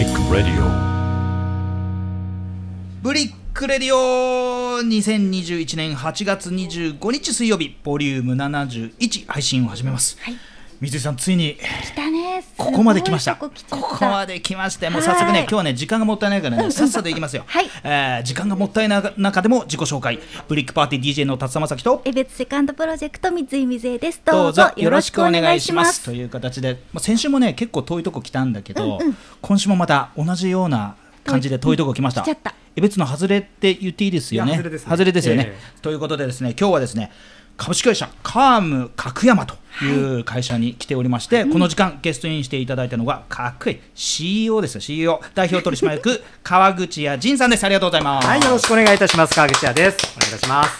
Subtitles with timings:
[0.00, 0.64] Brick Radio.
[3.02, 4.80] Brick Radio。
[4.80, 10.36] 2021年8月25日水曜日ボリューム71配信を始めます、はい。
[10.80, 12.19] 水井さんついに来たね
[12.56, 13.36] ここまで来ました。
[13.36, 15.40] とここまで来ましてもう早速ね、はい。
[15.40, 17.66] 今日はね時間がもったいないからねさっさといきますよ、はい。
[17.84, 20.18] えー時間がもったいない中でも自己紹介。
[20.48, 22.02] ブリックパーティー DJ の辰田正樹と。
[22.04, 24.22] 江別セカンドプロジェクト三井水江です。
[24.24, 25.88] どうどうぞぞよろしくお願いします。
[25.88, 26.04] ます。
[26.04, 28.98] という形で、まあ、先週もね結構遠いとこ来たんだけど、
[29.40, 32.22] 今週もまた同じような感じで遠いとこ来ました。
[32.22, 32.54] 来ちゃった。
[32.76, 34.52] え別の外れって言っていいですよね。
[34.52, 34.62] 外
[35.04, 35.36] れですね。
[35.36, 35.80] よね、え。
[35.82, 37.10] ということでですね今日はですね
[37.60, 48.26] 株式会社カーム角山という会社に来ておりまして、この時間ゲストインしていただいたのがかっこいい CEO ですよ CEO 代表取締役 川口屋仁さんですありがとうございます。
[48.26, 49.34] はい、よろしくお願いいたします。
[49.34, 49.98] 川口屋です。
[50.16, 50.70] お願いいたします。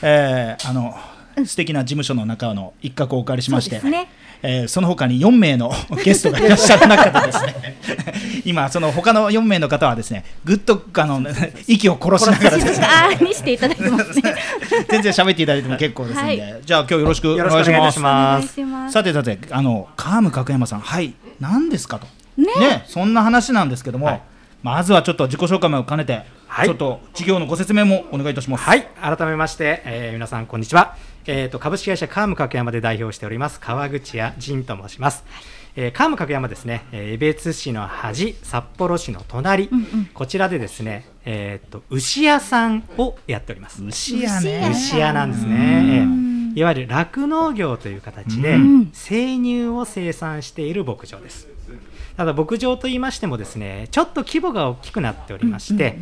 [0.00, 0.98] えーあの
[1.46, 4.08] 素敵な事務所の中の一角をお借りしまして、そね。
[4.42, 5.72] えーその他に4名の
[6.04, 7.76] ゲストがいらっしゃる中でですね。
[8.44, 11.22] 今その他の4名の方はですねぐっとあの
[11.66, 12.86] 息を殺しながらですね。
[12.86, 14.34] あーにしていただいてますね。
[14.90, 16.60] 全然喋っていただいても結構ですんで、はい。
[16.62, 18.00] じゃあ今日よろしくおよろしくお願いいたします。
[18.00, 18.44] お願ます。
[18.44, 18.92] いします。
[18.92, 20.80] さてさてあの川ム角山さん。
[20.80, 21.14] はい。
[21.40, 22.06] 何ですかと。
[22.36, 22.84] ね。
[22.86, 24.20] そんな話なんですけども、はい。
[24.62, 26.22] まずはちょっと自己紹介も兼ねて、
[26.54, 30.96] はいちょっと事業のご説明もお願いいたしますはい、改めまして、えー皆さんこんにちは。
[31.26, 35.24] えっ、と株式会社カーム角山で代表しております川口屋仁と申します。
[35.74, 43.82] えー、カーム角山ですね、えー、江別市の端、札幌市の隣、うんうんこちらでですね、えっ、と牛屋さんをやっております。
[43.82, 46.06] 牛やね牛屋なんですね。
[46.54, 51.48] いわゆる酪農業という形で、うん生乳を生産している牧場です。
[52.16, 55.98] ただ牧場と言いましてもですね、ちょっと規模が大きくなっておりまして、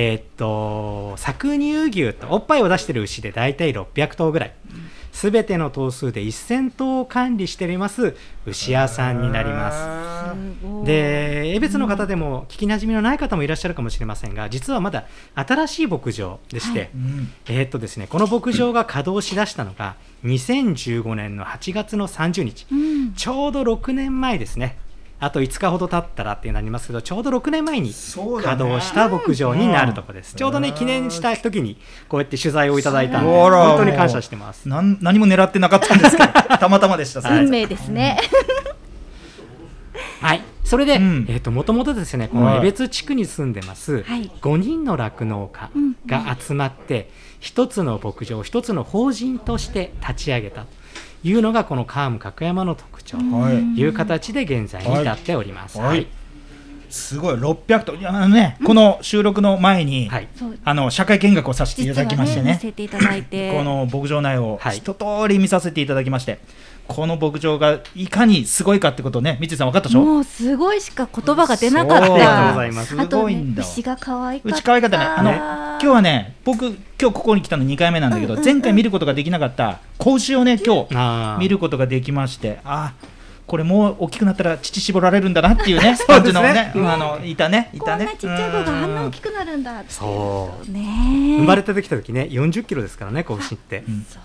[0.00, 4.54] えーっと搾乳牛とおっぱいを出している牛で大体600頭ぐらい。
[5.10, 8.14] すべての頭数で1000頭を管理しております
[8.46, 10.86] 牛屋さんになります。
[10.86, 24.76] で、江別の方でも聞きなじみのない方もいらっしゃるかもしれませんが、実はまだ新しい牧場でして、うんえーっとですね、この牧場が稼働しだしたのが2015年の8月の30日、うんちょうど6年前ですね。
[25.20, 28.22] あと5日ほど経ったらってなりますけど、ちょうど6年前に稼
[28.56, 30.36] 働した牧場になるところです。
[30.36, 31.76] ちょうどね、記念した時に
[32.08, 34.68] こうやって取材をいただいたんで、本当に感謝してます。
[34.68, 36.28] なん何も狙ってなかったんですけど
[36.58, 38.20] たまたまでした、それ運命ですね。
[40.20, 40.42] はい。
[40.64, 41.26] それで、うん。
[41.28, 44.30] えっ、と、もともとですね、この江別地区に住んでます、はい。
[44.42, 45.70] 5人の酪農家
[46.06, 50.68] が集まって、一つの牧場、一つの法人として立ち上げたと
[51.24, 53.56] いうのが、このカーム角山の特徴とはい。
[53.56, 55.78] いう形で現在に至っております。
[55.78, 56.06] はい
[56.90, 60.28] すごい600といやあのね、この収録の前に、はい。
[60.34, 60.58] そう。
[60.64, 62.42] あの社会見学をさせていただきましてね。
[62.42, 63.52] 実は見せていただいて。
[63.52, 64.78] この牧場内をはい。
[64.78, 66.38] 一通り見させていただきまして、
[66.86, 70.02] この牧場がいかにすごいかってことをね三井さん分かったでしょ？
[70.02, 72.04] もうすごいしか言葉が出なかった。
[72.14, 73.62] ありがとうございますごいんだ。
[73.62, 74.56] わ牛が可愛かった。
[74.56, 75.04] うち可愛かったね。
[75.04, 76.76] あのね今日はね僕今
[77.10, 82.94] 日ここに来たの2回目なんだけど、前回見ることができなかった子牛をね今日見ることができましてあ
[83.48, 86.48] これもう大きくなったら乳絞られるんだなっていうね そう感じですね。
[86.48, 86.88] のね、うん。
[86.88, 90.70] あのいたねいこんたねなちっちゃい子があんな大きくくなるんだってそう。
[90.70, 91.36] ね。
[91.38, 93.84] 生まれてきた時ね、40キロですからね、子牛って。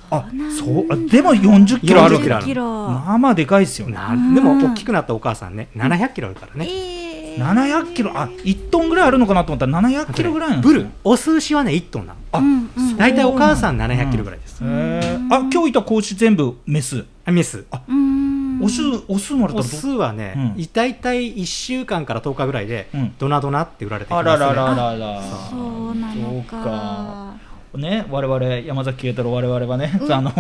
[0.10, 0.56] あそうなんだ。
[0.56, 1.08] そう。
[1.08, 3.98] あでも40キロあるわけ40だキロまあまあでかいですよね。
[4.36, 6.68] でも大きくなったお母さんね、700キロあるからね。
[6.70, 7.44] えー。
[7.44, 12.20] 700キロあ1トンぐらいあるのかなと思ったら700キロぐらいなんですねブル、オス牛はね、1トンなの。
[12.34, 12.98] あうんうん。
[12.98, 14.64] 大体お母さん700キロぐらいです。
[14.64, 15.34] へー。
[15.34, 17.06] あ今日いた子牛全部メス。
[17.26, 17.66] あメス。
[17.88, 18.23] うん
[18.64, 20.68] オスオス生まれたオらどスはね、うん。
[20.74, 23.16] 大体1週間から10日ぐらいで、うん。
[23.18, 24.46] ドナドナって売られてきあますね。
[24.46, 26.64] らららららそうなのそうか。
[26.64, 27.34] か。
[27.78, 30.32] ね我々山崎慶太郎我々はね、あの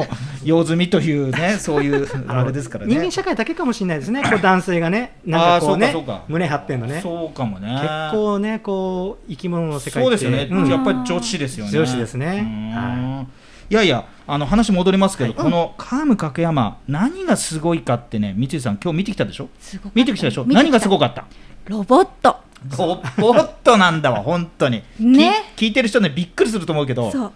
[0.43, 2.93] 用済みというねそういうあれですからね。
[2.93, 5.95] 人間社会だけかもしれないですね、こう男性がね、なんかこうね
[6.27, 7.69] 胸張ってんのね、そうかもね。
[7.69, 10.01] 結構ね、こう生き物の世界って。
[10.01, 10.69] そうですよね、うん。
[10.69, 11.71] やっぱり女子ですよね。
[11.71, 12.71] 女子ですね。
[12.75, 13.25] は
[13.69, 15.43] いやいやあの話戻りますけど、はい。
[15.43, 19.49] このカーム角山何がすごいかってね三井さん今日見てきたでしょ？
[19.93, 20.45] 見てきたでしょ？
[20.45, 21.25] 何がすごかった？
[21.65, 22.37] ロボット。
[22.77, 24.83] ロボットなんだわ本当に。
[24.99, 25.53] ね。
[25.55, 27.31] き聞いてる人ねびっくりすると思うけどそう。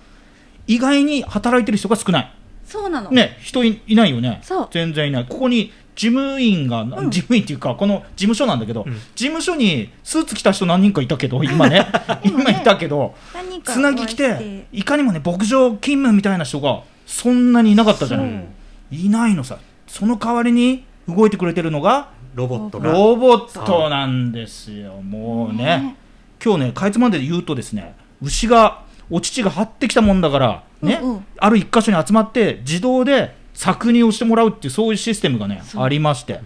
[0.67, 2.33] 意外に働いてる人が少ない。
[2.65, 3.12] そうなの。
[3.12, 4.39] ね人いいないよね。
[4.44, 4.67] そう。
[4.71, 5.25] 全然いない。
[5.25, 8.94] ここに事務員が、事務員っていうかこの事務所なんだけど、うん。
[8.94, 11.88] 事務所にスーツ着た人何人かいたけど 今ね。
[12.23, 14.67] 今いたけど何人かつなぎ来お会いして。
[14.71, 18.45] いかにもね牧場勤務みたいな人がそんなにいなかったじゃない。
[18.91, 19.57] いないのさ。
[19.88, 22.91] その代わりに動いてくれてるのがロボットが。
[22.91, 25.01] ロボットなんですよ。
[25.01, 25.63] もうね。
[25.63, 25.95] ね。
[26.43, 31.25] 今日ねかいつまんで言うとですね牛がお乳が張ってきたもんだからね、うんうん。
[31.38, 36.39] ある一箇所に集まって自動で搾乳をしてもらうっていうそういうシステムがねありまして。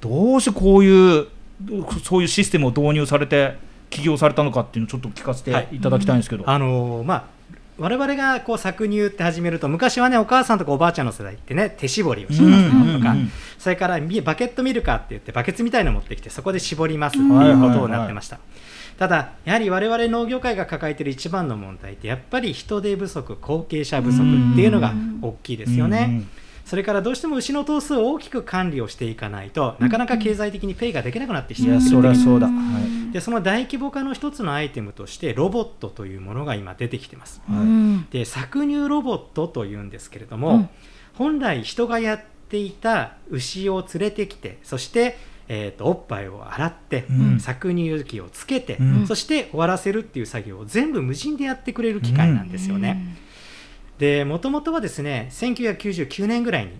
[0.00, 1.28] どうしてこういう
[2.02, 3.58] そういうシステムを導入されて
[3.90, 5.78] 起業されたのかっていうのをちょっと聞かせてい。
[5.78, 7.24] ただきたいんですけど、あのーまあ
[7.78, 13.32] 我々がこう搾乳って始めると昔はねお母さんとかおばあちゃんの世代ってね手絞りをしますうんとか、うんうん。
[13.58, 18.38] それからみバケットミルカーって言ってバケツみたいの持ってきてそこで絞りますってうんいうことになってました、
[18.98, 24.92] ただやはり我々農業界が抱えている一番の問題ってやっぱり人手不足後継者不足っていうのが
[25.22, 26.28] 大きいですよね、うん
[26.70, 37.42] それからどうしても牛の頭数を大きく管理をしていかないとなかなか経済的にペイができなくなってきいやてますそりゃそうだ、うはんでその大規模化の一つのアイテムとしてロボットというものが今出てきてます。
[37.48, 37.62] いはい。
[37.62, 38.06] うん。
[38.10, 40.68] で搾乳ロボットというんですけれども、うん。
[41.14, 45.18] 本来人がやっていた牛を連れてきてそして、
[45.48, 47.16] えー、とおっぱいを洗って、うん。
[47.38, 49.06] 搾乳機をつけて、うん。
[49.08, 53.16] そして終わらせるっていう作業を全部無人でやってくれる機械なんですよね。
[54.00, 56.72] でもともとはですね1999年ぐらいに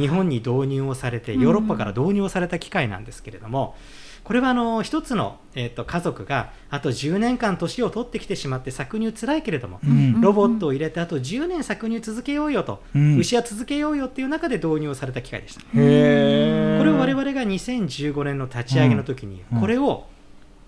[0.00, 3.74] 日本に導入をされてうんヨーロッパから導入をされた機械なんですけれども、
[4.22, 13.16] これはあの一つの、えー、と家族があと10年間年を取ってきてしまって搾乳つらいけれども、うんロボットを入れてあと10年搾乳続けようよと、うん。
[13.16, 15.62] 牛は続けようよっていう中で導入をされた機械でした。
[15.62, 19.60] へえこれを我々が2015年の立ち上げの時に、うん。
[19.60, 20.06] これを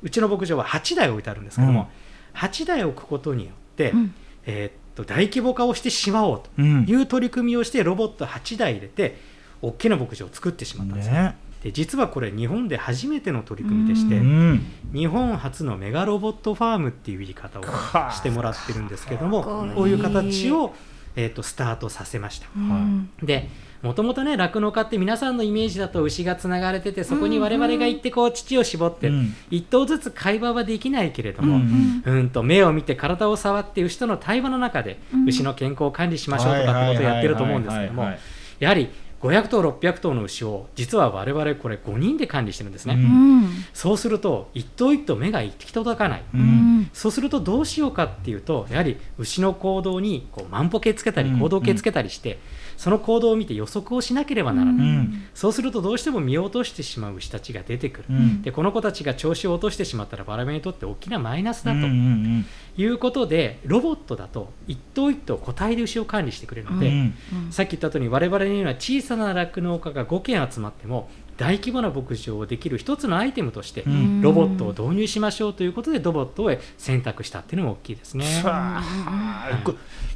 [0.02, 1.90] うちの牧場は8台置いてあるんですけども、
[2.34, 4.14] 8台置くことによって、うん。
[4.46, 6.86] えーっと大規模化をしてしまおううん。
[6.86, 9.18] という取り組みをしてロボット8台入れて
[9.62, 11.36] 大きな牧場を作ってしまったんですよ、ね。
[11.62, 14.66] で実はこれ日本で初めての取り組みでして、うん。
[14.92, 19.44] 日本初のメガロボットファームっていう言い方をはあしてもらってるんですけども
[19.74, 20.74] こういう形を、
[21.16, 22.48] えとスタートさせました。
[22.56, 23.10] うん。
[23.22, 23.48] で
[23.82, 29.34] もともとね酪農家って皆さんのイメージだと牛がつながれててそこに我々が行ってこう乳を絞って、うん。
[29.50, 32.02] 一頭ずつ会話はできないけれどうも、ん。
[32.04, 35.24] うんと目を見て体を触って牛との対話の中でうん。
[35.26, 38.10] 牛の健康を管理しましょうとかってことをやってると思うんですけども
[38.58, 38.90] やはり
[39.22, 43.00] 500頭600頭の牛を実は我々これ5人で管理してるんですね、うん。
[43.00, 43.04] う
[43.46, 46.42] んそうすると一頭一頭目が行き届かない、ううん。
[46.80, 51.38] んそうするとどうしようかっていうとやはり牛の行動にこう万歩計つけたりうん。
[51.38, 52.38] 行動計つけたりして、
[52.80, 55.24] その行動を見て予測をしなければならない、うん。
[55.34, 58.40] そうするとどうしても見落としてしまう牛たちが出てくる、うん。
[58.40, 62.46] でこの子たちが調子を落としてしまったら我々にとって大きなマイナスだとうんうん
[62.78, 67.52] いうことで、ロボットだと一頭一頭個体で牛を管理してくれるので、うんうん。
[67.52, 74.22] さっき言った通り我々のような小さな酪農家が5軒集まっても大規模な牧場をできる一つのアイテムとして、うん。
[74.22, 78.24] ロボットを導入しましょうということでロボットを選択したっていうのも大きいですね。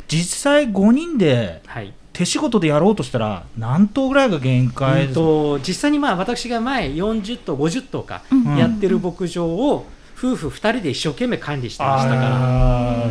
[0.08, 8.56] 実際5人ではい手仕事でやろうとしたら何頭ぐらいが限界えっと実際にまあ私が前40頭50頭かうん。
[8.56, 9.84] やってる牧場を
[10.16, 12.20] 夫婦2人で一生懸命管理してましたから。
[12.20, 13.08] や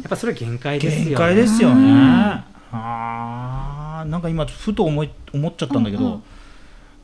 [0.00, 1.04] っぱそれは限界ですよね。
[1.08, 1.86] 限界ですようん。
[1.86, 4.08] ねあー。
[4.10, 6.12] なんか今ふと思い思っちゃったんだけど、うん。
[6.12, 6.22] うん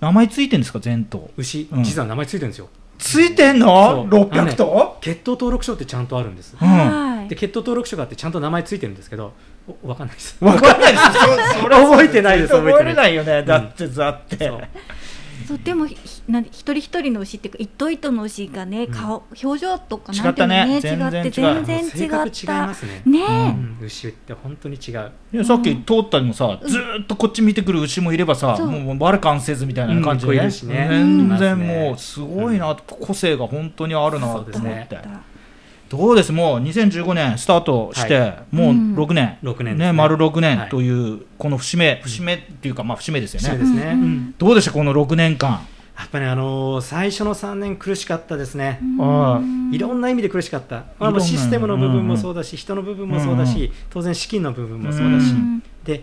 [0.01, 0.81] 名前ついてんですか？
[0.81, 1.85] 全頭牛、うん。
[1.85, 2.69] 実は名前ついてるんですよ。
[2.99, 6.57] ついてんそのう ?600 頭、血統登録書ってちゃんとあるんです。
[6.59, 6.69] うん。
[6.69, 7.29] はい。
[7.29, 9.33] で血統登録書があってちゃんと名前ついてるんですけどお
[9.83, 10.37] わかんないです。
[10.41, 11.05] わかんないです。
[11.55, 12.95] そそれ覚えてないです覚え覚えてない。
[12.95, 14.53] れないよね、だってだって、
[15.47, 15.59] そう。
[15.65, 15.97] でもひ
[16.29, 18.93] なん一人一人の牛っていうか一頭一頭の牛がね、うん。
[18.93, 21.19] 顔表情とか違なんてねったね。
[21.19, 21.65] 違って全然違う。
[21.65, 23.03] 全然違性格違いったますね。
[23.05, 23.19] ね。
[23.19, 23.79] え、うん。
[23.83, 25.13] 牛って本当に違う。
[25.33, 31.89] いやさっき通ったのもさ、ずーっとこっち見てくる牛もいればさ、もう悪感せずみたいな感じで、全然ね。
[31.89, 34.89] もうすごいな、個性が本当にあるなと思って、そうですね
[35.91, 36.31] どうです。
[36.31, 38.95] もう2015年スタートして、はもううん。
[38.95, 39.93] 6年、6年ですね。
[39.93, 40.57] 丸6はい。
[40.57, 43.59] 年というこの節目、節目っていうかまあ節目ですよね。
[43.59, 44.35] ね、うんうん。
[44.39, 45.67] どうでしたこの6年間？
[45.99, 49.41] やっぱりあのー最初の3年苦しかったですね、あ
[49.73, 53.73] いろんな意味で苦しかった、まあ、システムの部分もそうだし、人の部分もそうだし、うん。
[53.91, 55.63] 当然資金の部分もそうだし、うん。
[55.85, 56.03] で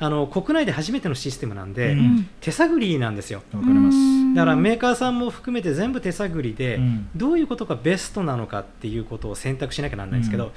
[0.00, 2.28] あの国内で初めてのシステムなんで、うん。
[2.40, 3.42] 手探りなんですよ。
[3.52, 7.08] わかります、だからメーカーさんも含めて全部手探りで、うん。
[7.16, 10.50] どういうことがベストなのかっていうことを選択しなきゃならないんですけど、うん。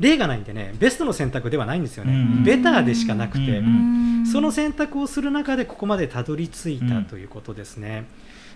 [0.00, 2.44] 例がないんでねベストの選択ではないんですよね、うん。
[2.44, 4.26] ベターでしかなくて、うん。
[4.26, 7.04] その選択をする中でここまでたどり着いたうん。
[7.04, 8.06] ということですね、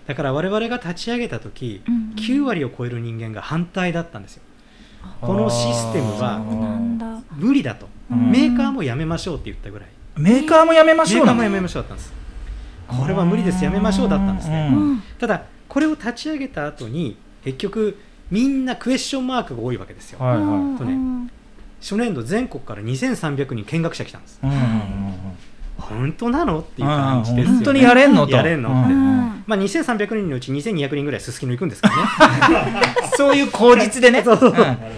[0.07, 2.13] だから我々が立ち上げた時、うん。
[2.15, 4.43] 9割を超える人間が反対だったんですよ。
[5.21, 6.39] このシステムは
[7.37, 8.31] 無理だと、うん。
[8.31, 12.13] メーカーもやめましょうって言ったぐらいメーカーもやめましょうメーカーもやめましょうだったんです。
[12.87, 14.71] これは無理ですやめましょうだったんですね、
[15.19, 17.97] ただこれを立ち上げた後に結局
[18.31, 20.45] みんなクエスチョンマークが多いわけですよ、はいはい。
[20.45, 21.29] うんとね
[21.81, 24.39] 初年度全国から2300人見学者来たんです。
[24.43, 25.17] うんうんうん
[25.77, 26.61] 本当なの？
[26.61, 27.55] っていう感じですよね。
[27.57, 28.25] 本当にやれんの？
[28.25, 28.35] と。
[28.35, 32.81] やれんのって、うんまあ、2300人のうち2200人ぐらいすすきの行くんですからね。
[33.15, 34.23] そういう口実でね。
[34.25, 34.53] そうそうう。
[34.53, 34.57] ん。
[34.57, 34.96] え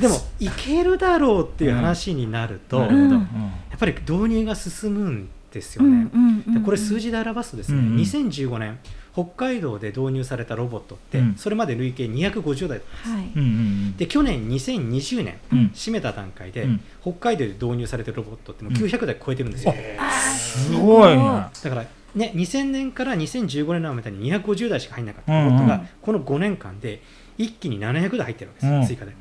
[0.00, 6.08] でも行けるだろうっていう話になると、やっぱり導入が進むんですよね。
[6.12, 7.96] うんでこれ数字で表すとですね、うんうん。
[7.96, 8.78] 2015年
[9.12, 11.34] 北海道で導入されたロボットって、うん。
[11.36, 13.30] それまで累計250台はい。
[13.36, 16.80] うんうんで去年2020年、うん締めた段階で、うん。
[17.00, 21.16] 北海道で導入されてるロボットってもう900台超えてるんですよ、すごい。
[21.16, 21.84] ねだから
[22.14, 27.00] ね2000年から2015年のまでに250台しか入んなかったロボットが、うんうんこの5年間で
[27.38, 28.86] 一気に700台入ってるわけですよ、うん。
[28.86, 29.12] 追加で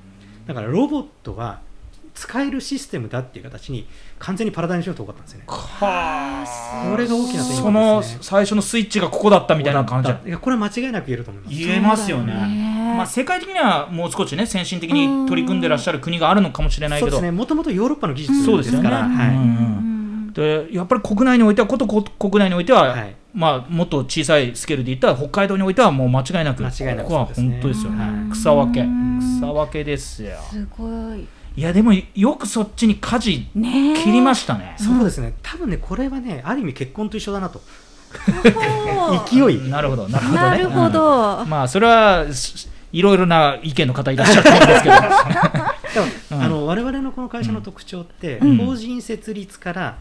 [0.48, 1.62] だからロボットは
[2.14, 3.88] 使えるシステムだっていう形に
[4.20, 5.46] 完全にパラダイムシフトが多かったんですよね。
[5.48, 6.92] はあ。
[6.92, 8.18] これが大きな転換そのですね。
[8.22, 10.10] 最初のスイッチがここだったみたいな感じ。
[10.10, 11.58] だいやこれは間違いなく言えると思います。
[11.58, 12.34] 言えますよね。
[12.96, 17.12] まあ、世界的にはもう少しね先進的に取り組んでらっしゃる国があるのかもしれないけど。
[17.12, 17.36] そうですね。
[17.36, 18.90] もともとヨーロッパの技術そうですよね。
[18.90, 19.93] ですから、はいうんうん
[20.34, 23.16] でやっぱり国内においてはことこ国内においては、はい。
[23.34, 28.04] まあ、もっと小さいスケールで言ったら北海道においてはもう間違いなく間違いなくここは本当ですよね。
[28.04, 28.32] はい。
[28.32, 28.82] 草分け。
[28.82, 29.20] うん。
[29.40, 30.38] 草分けですよ。
[30.52, 31.28] すごい。
[31.56, 35.36] いやでもよくそっちに舵ね切りましたね、そうですね。
[35.44, 37.62] 多分ねこれはねある意味結婚と一緒だなと。
[38.14, 39.70] た 勢い。
[39.70, 40.50] なるほどなるほどね。
[40.50, 41.50] なるほど、うん。
[41.50, 44.96] まあそれはしいろいろな意見の方いらっしゃると思うんですけど。
[45.02, 46.42] でも、うん。
[46.42, 48.58] あの我々のこの会社の特徴って、うん。
[48.58, 49.98] 法人設立から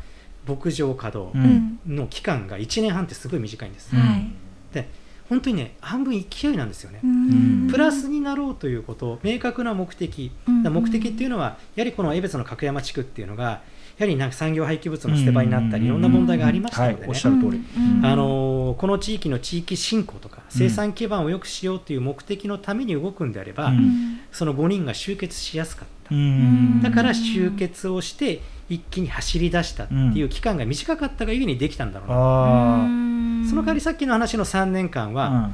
[0.47, 1.79] 牧場稼働うん。
[1.87, 4.01] の期間が1年半ってすごい短いんです、うん。
[4.01, 4.31] はい。
[4.73, 4.89] で
[5.29, 7.69] 本当にね半分勢いなんですよね、うん。
[7.71, 13.61] プラスになろうということ明確な目的、目的っていうのはやはりこの江別の角山地区っていうのがや
[14.01, 17.09] はりなんか産業廃棄物の捨て場になったりいろんな問題がありましたのでね、はい。
[17.11, 17.65] おっしゃる通り。
[17.77, 18.05] うん。
[18.05, 24.21] あのーこの地域の地域振興とか生産基盤を良くしようという目的のために動くんであれば、うん。
[24.31, 26.81] その5人が集結しやすかった、うん。
[26.83, 33.47] だから集結をして一気に走り出したっていう期間が短かったがゆえにできたんだろうな、あうん。
[33.49, 35.51] その代わりさっきの話の3年間あ、は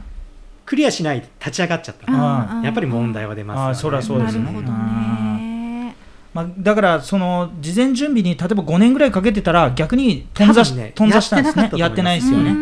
[0.64, 3.74] クリアしないで立ち上がっちゃった、うんやっぱり問題は出ますよね。
[3.74, 4.44] そりゃそうですね。
[4.44, 5.96] なるほどね。
[6.34, 11.70] まあ、だからその事前準備に例えば5年ぐらいかけてたら逆に頓挫し,、ね頓挫したんですね。
[11.74, 12.52] やっててないですよね、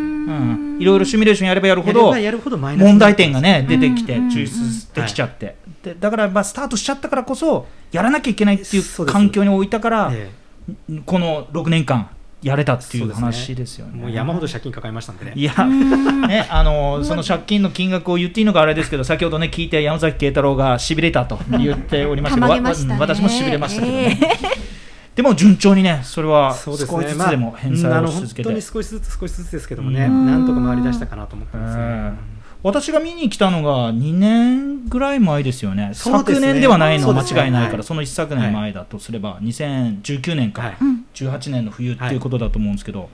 [0.78, 2.12] いろいろシミュレーションやればやるほど
[2.58, 4.28] 問題点がね出てきてうん。
[4.28, 10.30] 抽出できちゃって、でだからまあスタートしちゃったからこそやらなきゃいけないっていそう環境に置いたから、え
[11.04, 12.10] この6年間
[12.42, 13.92] やれたっていう話ですよね。
[13.96, 15.32] えもう山ほど借金抱えましたんでね。
[15.34, 16.22] いや、うん。
[16.22, 22.70] ね、あのその借金の金額を言っていいのかあれですけど 先ほどね聞いて山崎慶太郎がしびれたと言っておりましたけど ね。
[22.90, 24.20] わ私もしびれましたけどね、
[25.16, 30.26] でも順調にねそれは少しずつでも返済をし続けて、本当に少しずつ少しずつですけどもね、うん。
[30.26, 32.18] なんとか回り出したかなと思ってますね、うん。
[32.62, 35.88] 私が見に来たのが2年ぐらい前ですよね。
[35.88, 35.94] ね。
[35.94, 37.44] 昨年ではないの間そうですね。
[37.46, 37.82] 違いないから、はい。
[37.84, 40.76] その一昨年前だとすれば、2019年か、はい。
[40.80, 43.08] うん18年の冬っていうことだと思うんですけど、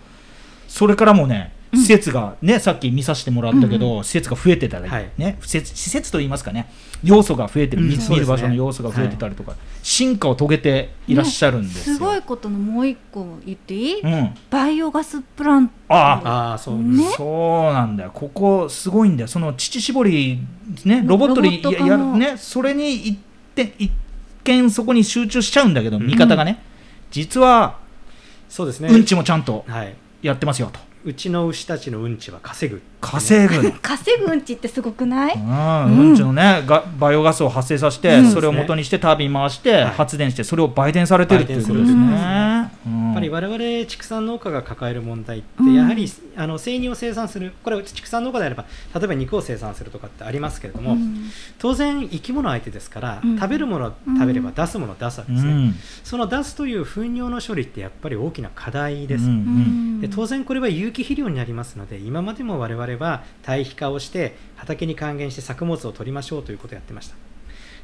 [0.66, 5.10] それからもね施設がね、さっき見させてもらったけど、施設が増えてたり、はい。
[5.16, 6.70] ね、施設施設といいますかね。
[7.02, 8.00] 要素が増えてる、見うん。
[8.00, 8.14] そうですね。
[8.16, 11.96] 見る場所の要素が増えてたりとか、進化を遂げていらっしゃるんですよ。
[11.96, 15.74] すごいことのもう一個言っていい、うん、バイオガスプラント。
[15.88, 16.52] ああ。
[16.54, 17.04] あそう、ね。
[17.16, 20.40] そうなんだよ、ここすごいんだよ、その乳搾り、
[20.84, 23.18] ね、ロボットでやるね、それに一
[23.54, 23.90] 点一
[24.44, 26.06] 見そこに集中しちゃうんだけど、うん。
[26.06, 26.62] 見方がね、
[27.10, 27.78] 実は
[28.48, 28.90] そうですね。
[28.90, 33.73] うんちもちゃんとはい、やってますよと、うちの牛たちのうんちは稼ぐっぐの。
[33.82, 36.09] 稼ぐうんちってすごくない、うんうん。
[36.11, 38.30] うんちのねがバイオガスを発生させて、うん。
[38.30, 39.85] それを元にしてタービン回してはい。
[39.87, 42.71] 発電してそれを売電されてるっていうことですね。
[42.87, 43.04] うん。
[43.06, 45.75] やっぱり我々畜産農家が抱える問題ってうん。
[45.75, 51.30] やはり、あの生乳を生産するこれは畜産農家であれば例えば肉を生産するとかってありますけれども、うん。
[51.59, 53.38] 当然生き物相手ですから、うん。
[53.38, 55.75] 食べるものを食べれば出すものを出すわけうですね、ん。
[56.04, 59.25] その出すという糞尿の処理ってやっぱり大きな課題です、
[60.00, 67.16] で当然これは有機肥料になりますので今までも我々は堆肥化をして畑に還元して作物を取りましょうということをやってました。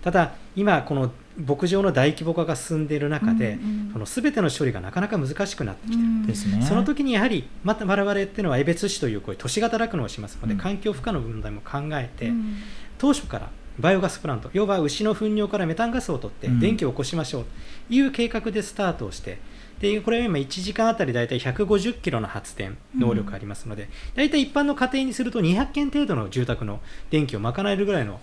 [0.03, 3.93] ただ今この牧場の大規模化が進んでいる中で、うんうん。
[3.93, 6.27] その全ての処理がなかなか難しくなってきている、うん。
[6.27, 6.63] ですね。
[6.63, 10.61] その時にやはりまた我々っていうのは江別市というこういう都市型酪農をしますので、うん。
[10.61, 12.57] 環境負荷の問題も考えて、うん。
[12.97, 16.61] 当初からバイオガスプラント要は牛の糞尿からメタンガスを取ってうん。
[16.61, 19.39] 電気を起こしましょうという計画でスタートをして
[19.81, 26.81] でこれは今1時間あたり大体150キロの発電能力ありますので、大体一般の家庭にすると200件程度の住宅の
[27.11, 28.21] 電気を賄えるぐらいの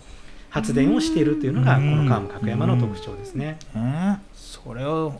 [0.49, 3.57] 発電をしているというのがこの川角山の特徴ですね。
[3.73, 5.19] ねそれを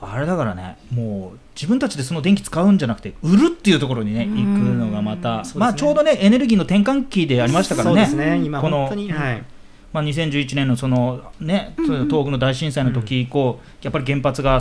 [0.00, 4.36] あれだからねもう自分たちでその電気使うんじゃなくて売るっていうところにねうん。
[4.36, 5.50] 行くのがまた、ね。
[5.54, 8.06] まあちょうどねエネルギーの転換期でありましたからね。
[8.06, 8.42] そうですね。
[8.44, 9.44] 今本当に、はい、
[9.92, 14.60] まあ、2011年のその、ね、東北の大震災の時以降、やっぱり原発が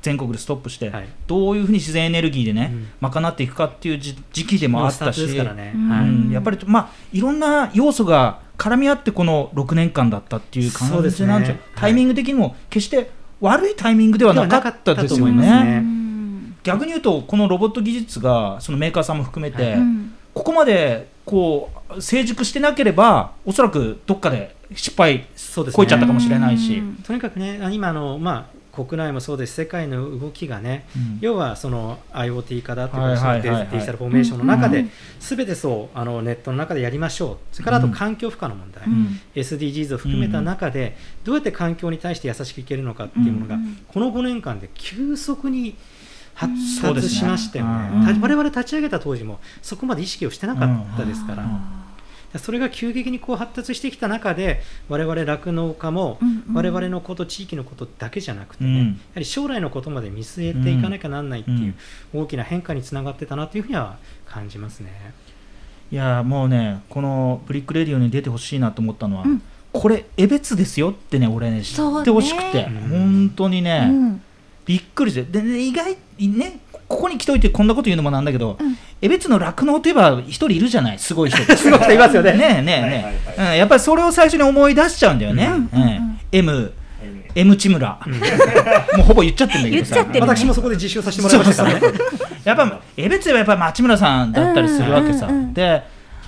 [0.00, 1.08] 全国でストップして、はい。
[1.26, 2.72] どういうふうに自然エネルギーでね、
[3.02, 3.10] うん。
[3.10, 13.10] 賄っていくかっていう時時期でもあったし、やっぱり、まあ、いろんな要素が絡み合ってこの6年間だったっていう感じなんじゃ、はいタイミング的にも決して
[13.40, 15.82] 悪いタイミングではなかったですよね。
[16.62, 26.94] 逆に言うとこのロボット技術がそのメーカーさんも含めて、うんここまでこう成熟してなければおそらくどっかで失敗そうですこいちゃったかもしれないし、うん。
[26.96, 31.18] とにかくね、あ今あの、まあ、国内もそうです、世界の動きがね、うん。
[31.20, 37.92] 要はその IoT 化だとか、デジデジタルフォーメーションの中でうん、すべてそうあのネットの中でやりましょう、それからあとうん。
[37.92, 39.20] 環境負荷の問題、うん。
[39.34, 43.78] SDGs を含めた中で、どうやって環境に対して優しくいけるのかっていうものが、うん。
[43.88, 45.76] この5年間で急速に
[46.34, 48.20] 発達しましたよね、うん。
[48.20, 51.79] た我々立ち上げた当時も、そこまで意識をしてなかったですから。
[52.34, 56.20] うんそれが急激にこう発達してきた中で我々酪農家も
[56.52, 58.86] 我々のこと地域のことだけじゃなくてね、うん。
[58.86, 61.74] やはり将来のことまで見据えていかなきゃなんないっていう
[62.14, 65.12] 大きな変化につながってたなというふうには感じますね。
[65.90, 69.42] いやもうねこの Brick Radio に出てほしいなと思ったのは、うん。
[69.72, 74.22] これ江別ですよってね俺ね知ってほしくて、うん本当にね、うん。
[74.66, 75.24] びっくりして。
[75.24, 76.60] で、ね、意外ね
[76.90, 78.76] ここに来といてこんなこと言うのもなんだけど、うん。
[79.00, 82.32] 江別の酪農といえば一人いるじゃないすごい人 すごい人いますよね。
[82.32, 86.72] ねえねえねえ、うん、やっぱりそれを最初に思い出しちゃうんだよね、うん M
[87.36, 88.00] M 地村、
[88.96, 90.04] もうほぼ言っちゃってるんだけどさ。
[90.20, 91.64] 私もそこで実習させてもらいました。
[91.64, 91.98] からね。
[92.42, 95.54] やっぱ江別はやっぱり町村さんだったりするわけさ、うんうんうん。
[95.54, 95.82] で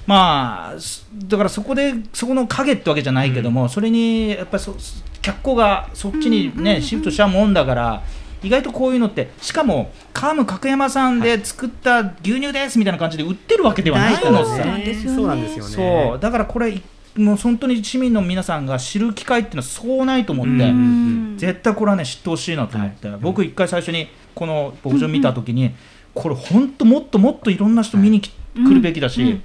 [0.06, 4.76] まあすだからそこでそこの影ってわけじゃないけども、それにやっぱりそ
[5.22, 6.82] 脚光がそっちにね、うんうんうん。
[6.82, 8.02] シフトしたもんだから
[8.42, 15.16] 意外とこういうのってしかもカム角山さんで作った牛乳ですみたいな感じで売ってるわけではないのさ、なんですよね。
[15.16, 15.70] そうなんですよね。
[16.10, 16.80] そうだからこれ
[17.16, 20.60] もう本当に市民の皆さんが知る機会っていうのはそうないと思って、うん。
[20.60, 23.18] うん絶対これはね知ってほしいなと思って、はい。
[23.20, 25.74] 僕一回最初にこの牧場見た時に、
[26.14, 29.42] これ本当もっともっといろんな人見に来,、うんるべきだし、うん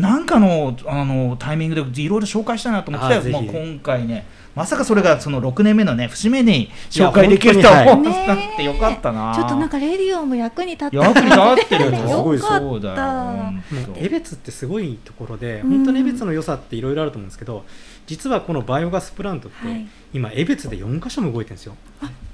[0.00, 3.36] なんかのあのタイミングでいろいろ紹介したいなと思ってあぜひ。
[3.36, 4.26] もう今回ね。
[4.54, 10.96] まさかそれがその6年目のね節目に紹介できるといや思わなくてよかったな、ちょっとなんかレディオも役に立った。
[10.96, 11.96] 役に立ってるよ。
[11.96, 12.60] すごいよかった。
[12.60, 12.96] そうだよ。
[12.96, 13.90] 本当。
[13.92, 15.70] もう江別ってすごいところで、うん。
[15.70, 17.64] 本当に江別の良さっていろいろあると思うんですけど、
[18.06, 19.86] 実はこのバイオガスプラントって、はい。
[20.12, 21.76] 今、江別で4か所も動いてるんですよ。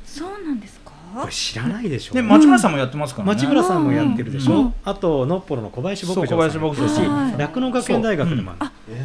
[0.06, 2.14] そうなんですかこれ知らないでしょ。
[2.14, 4.74] で町村さんもやってますからね、町村さんもやってるでしょ、うん。
[4.84, 6.88] あとのっぽろの小林牧場さんも林牧場。
[6.88, 7.38] しはい。
[7.38, 8.96] 酪農学園大学でもある、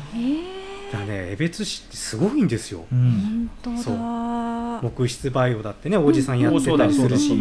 [0.91, 3.49] だからね江別市ってすごいんですよ、うー、ん。
[3.63, 3.95] 本当そう。
[3.95, 7.35] だ木質バイオだってねおじさんやってたりするし、う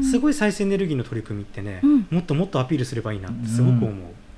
[0.00, 0.04] ん。
[0.04, 2.06] すごい再生エネルギーの取り組みってね、うん。
[2.10, 3.92] もっともっとアピールすればいいなってすごく思う、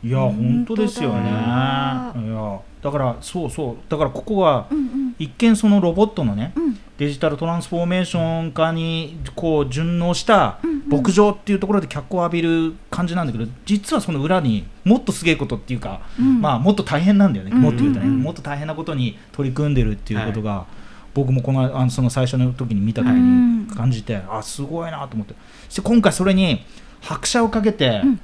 [0.05, 1.31] いや本当ですよね。
[1.31, 5.03] いやだからそうそうだからここはうんうん。
[5.19, 6.79] 一見そのロボットのねうん。
[6.99, 10.89] デジタルトランスフォーメーション化にこう順応したうんうん。
[10.89, 16.41] 牧場っていうところで脚光を浴びる感じなんだけど実はその裏にもっとすげえことっていうか、うん。
[16.41, 20.67] まあもっと大変なんだよね、うんもっと言うとね、うんもっと大変なことに取り組んでるっていうことが、
[21.15, 25.35] 僕もこのあのその最初の時に見た時うんに感じて、あすごいなと思って。
[25.69, 26.65] そして今回それに
[27.01, 28.21] 拍車をかけて、うん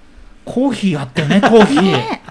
[0.48, 1.40] コーヒーあったよ ね。
[1.42, 2.22] コーヒー、ね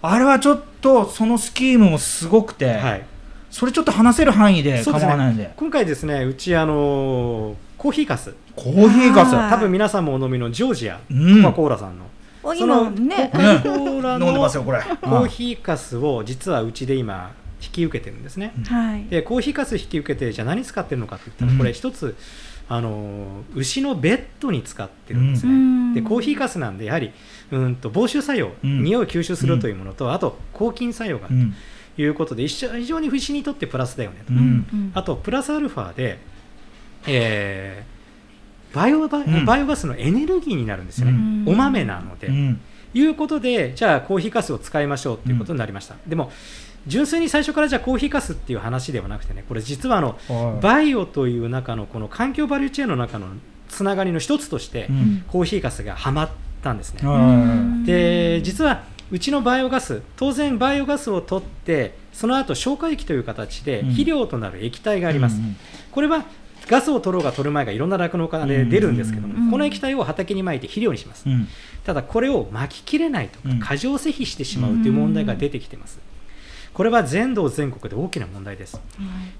[0.00, 3.02] あれはちょっとそのスキームもすごくて、はい、
[3.50, 5.52] それちょっと話せる範囲で構わないんで。
[5.56, 9.36] 今回ですねうちあのコーヒーかすコーヒーガス。
[9.36, 9.50] あー。
[9.50, 11.42] 多分皆さんもお飲みのジョージア、うん。
[11.42, 12.06] コカ・コーラさんの。
[12.42, 13.30] おその今ね。
[13.32, 19.04] コカ・コーラのコーヒーかすを実はうちで今引き受けてるんですね、はい。
[19.06, 21.58] でコーヒーかす引き受けてじゃあ何使ってるのかって言ったら、うん。
[21.58, 22.16] これ一つ
[22.68, 25.94] あの牛のベッドに使ってるんですね、うん。
[25.94, 27.12] でコーヒーかすなんでやはり
[27.50, 28.84] うんと防臭作用、うん。
[28.84, 31.54] 匂いを吸収するというものと、あと抗菌作用があるうん
[31.96, 34.38] ということで、一緒非常に牛にとってプラスだよねと、うん。
[34.38, 34.42] う
[34.76, 34.92] ん。
[34.94, 36.18] あとプラスアルファで、
[37.06, 37.98] えー
[38.74, 41.44] バイオババイオガスのエネルギーになるんですよね、うん。
[41.48, 42.60] お豆なので、うん。
[42.92, 46.30] いうことでじゃあコーヒーかすを使いましょうということになりました、でも
[46.88, 50.62] 純粋に最初からじゃあコーヒーかすっていう話ではなくてねこれ実はあのはい。
[50.62, 53.26] バイオという中のこの環境バリューチェーンの中の
[53.68, 55.24] つながりの一つとして、うん。
[55.28, 56.30] コーヒーかすがはまっ
[56.62, 63.86] たんですね、はいで実はうちのバイオガス当然バイオガスを取ってその後消化液という形でうん。
[63.86, 65.56] 肥料となる液体があります、うん
[65.92, 66.24] これは
[66.68, 71.48] ガスを取ろうが取る前がいろんな酪農家で出るんですけども、うんこの液体を畑にまいて肥料にします、うん。
[71.84, 73.60] ただこれを巻ききれないとかうん。
[73.60, 75.98] 過剰施肥してしまうという問題が出てきてます、
[76.78, 78.80] これは全道全国で大きな問題です。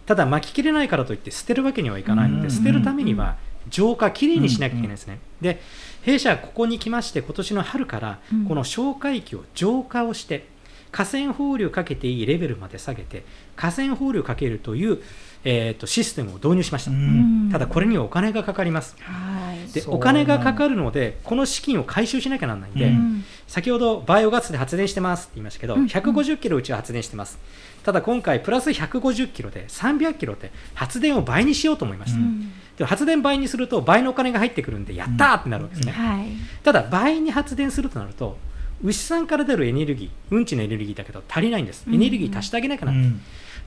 [0.07, 2.51] ただ巻ききれないからといって捨てるわけにはいかないので、うん。
[2.51, 3.37] 捨てるためには
[3.69, 5.63] 浄化きれいにしなきゃいけないですね、で
[6.03, 8.45] 弊社はここに来まして今年の春からうん。
[8.47, 10.49] この消化液を浄化をして
[10.91, 13.25] 河川放流かけていいレベルまで下げて
[13.55, 15.01] 河川放流かけるという、
[15.45, 17.51] えー、とシステムを導入しました、うん。
[17.53, 18.97] ただこれにはお金がかかります。
[18.99, 19.73] はい。
[19.73, 25.87] でお金がかかるのでこの資金を回収しなきゃならないんで、うん先ほどバイオガスで発電してますって言いましたけど、うんうん。
[25.89, 27.39] 150キロうちは発電してます。
[27.83, 32.53] ただ今回プラス150キロで300キロで発電を倍にしようと思いました、うん。
[32.77, 36.29] でも発電倍にすると倍のお金が入ってくるんでやったーってなるわけですね、はい。
[36.63, 38.37] ただ倍に発電するとなると
[38.85, 41.85] 牛さんから出るエネルギーうんちのエネルギーだけど足りないんです。
[41.89, 43.21] エネルギー足してあげなきゃな、うん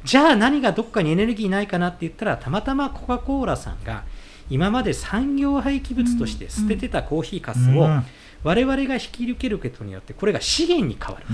[0.03, 4.03] じゃあ何がどっかにエネルギーないかなって言ったらたまたまコカ・コーラさんが
[4.49, 8.05] 今まで産業廃棄物として捨ててたコーヒーかすをうん
[8.43, 11.27] 我々が引き受けることによってこれが資源に変わる、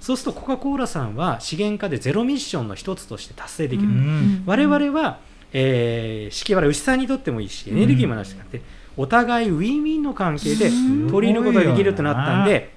[0.00, 4.42] そうするとコカ・コーラさんは資源化でゼロミッションの一つとして達成できる、うん。
[4.46, 5.18] 我々は、
[5.52, 8.62] えー、敷原牛さんにとってもいいしエネルギーもなしくなって、
[8.96, 11.10] お互いウィンウィンの関係でうん。
[11.10, 12.72] 取り入れることができるとなったんで、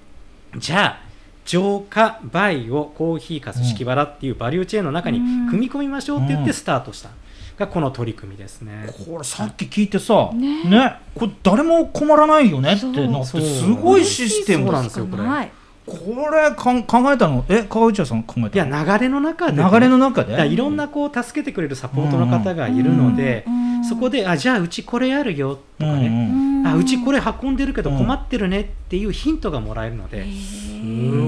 [0.57, 1.11] じゃあ
[1.45, 5.49] 浄化バイオコーヒーかす敷原っていうバリューチェーンの中にうん。
[5.49, 6.45] 組み込みましょうって言っうん。
[6.45, 7.09] てスタートした
[7.57, 8.93] がこの取り組みですね。
[9.05, 10.63] これさっき聞いてさ、ね。
[10.63, 14.71] ねこれ誰も困らないよねってなってすごいシステム。
[14.71, 15.23] なんだですよこれ。
[15.23, 15.51] はい
[15.91, 17.45] これかん考えたの？
[17.49, 20.47] え川内さん考えいたや流れの中でね、流れの中で？
[20.47, 30.27] いろんなこう助けてくれるサポートの方がいるので、うんそこであじゃあうちこれあるよとかね、うんあうちこれ運んでるけどうん困ってるねっていうヒントがもらえるので、へうー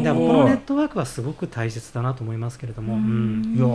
[0.02, 0.04] ん。
[0.04, 3.56] だからこのネットワークはすごく大切だなと思いますけれども、うん。
[3.58, 3.66] いや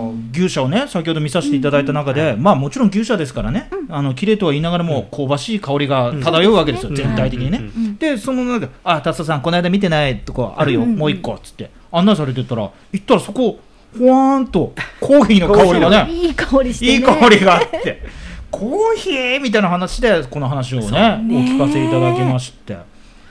[0.47, 6.95] 牛舎をね先ほど見させていただいた中で、まあもちろん牛舎ですからね、あの綺麗とは言いながらも香ばしい香りが漂うわけですよ、うん。
[6.95, 7.65] 全体的にね、うん。
[7.65, 11.71] うんでその中で「あ達田さんこの間見てないとこあるよ、うんもう一個」っつって。
[11.91, 13.59] 案内されてったら行ったらそこ
[13.99, 16.13] ほわーんとコーヒーの香りがね。
[16.13, 16.93] いい香りしてね。
[16.93, 18.03] いい香りがあって。
[18.51, 20.91] コーヒーみたいな話でこの話をねね。
[20.91, 22.77] お聞かせいただきまして。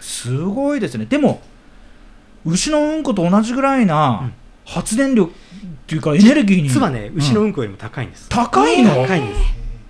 [0.02, 1.06] すごいですね。
[1.06, 1.42] でも
[2.46, 4.32] 牛のうんこと同じぐらいな
[4.66, 5.36] 発電力っ
[5.86, 6.70] ていうかエネルギーに。
[6.70, 8.90] 実はね牛のうんうんこよりも高いんです、高いの？
[9.06, 9.42] 高いんです。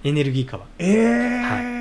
[0.03, 0.65] エネルギー価は。
[0.77, 1.76] えー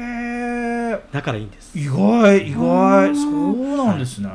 [1.16, 1.79] だからいいんです。
[1.79, 3.16] 意外意外。
[3.16, 4.29] そうなんですね、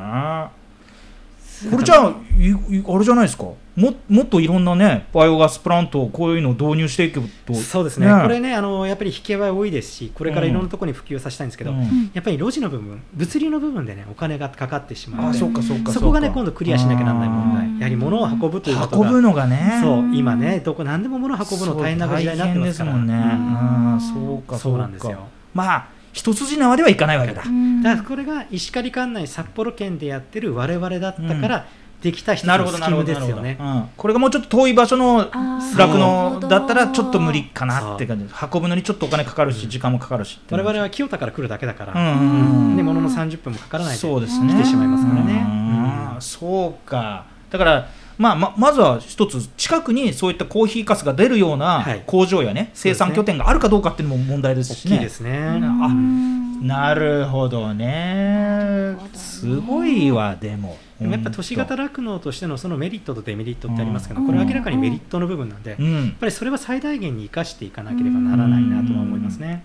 [1.70, 3.44] これじゃあいいあれじゃないですか？
[3.74, 7.54] ももっといろんなねバイオガスプラントこういうのを導入していくと。
[7.54, 8.06] そうですね。
[8.22, 12.10] これねあのやっぱり引き合い多いですしこれからいろんなところに普及させたいんですけど、うん。
[12.12, 19.06] やっぱり路地の部分物流の部分でねお金がかかってしまうあのでそうかそうかそこがね今度クリアしなきゃならない問題うんやはり物を運ぶということが。
[19.06, 19.78] 運ぶのがね。
[19.80, 22.92] そう今ねどこ何でも物を運ぶの大変な時代になってますから。
[22.92, 23.14] そう大変ですもんね。
[23.14, 23.92] うん。
[23.94, 24.58] うんそうか。
[24.58, 25.12] そうなんですよ。
[25.12, 25.18] か
[25.54, 27.42] まあ一筋縄ではいかないわけだ。
[27.44, 27.82] うん。
[27.82, 31.66] だからこれが石狩管内札幌県でやってる我々だったから
[32.02, 33.56] できた一つなるほどのスキームですよね。
[33.60, 35.30] うん、これがもうちょっと遠い場所の
[35.76, 38.26] 酪農だったらちょっと無理かなって感じ。
[38.52, 42.76] 運ぶのにちょっとお金かかるし時間もかかるし我々は清田から来るだけだから、うんうんうん。
[42.76, 44.52] でものの30分もかからないでそうですね。
[44.52, 45.32] 来てしまいますからね。
[45.32, 46.14] うん。
[46.14, 46.20] うん。
[46.20, 47.24] そうか。
[47.50, 47.88] だから
[48.22, 52.02] まあ、ままずは一つ近くにそういったコーヒーかすが出るようなはい。
[52.06, 54.96] 工場やね、生産拠点があるかどうかっていうのも問題ですしね。
[54.96, 56.66] 大きいですね、あうん。
[56.66, 58.96] なるほどね。
[59.12, 60.78] すごいわでも。
[61.00, 69.64] でもやっぱ都市型酪農としてのそのメリットとデメリットってありますけど、これは明らかにメリットの部分なんで、やっうんぱりそれは最大限に生かしていかなければならないなとは思いますね。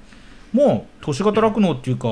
[0.52, 2.08] もう都市型酪農っていうか、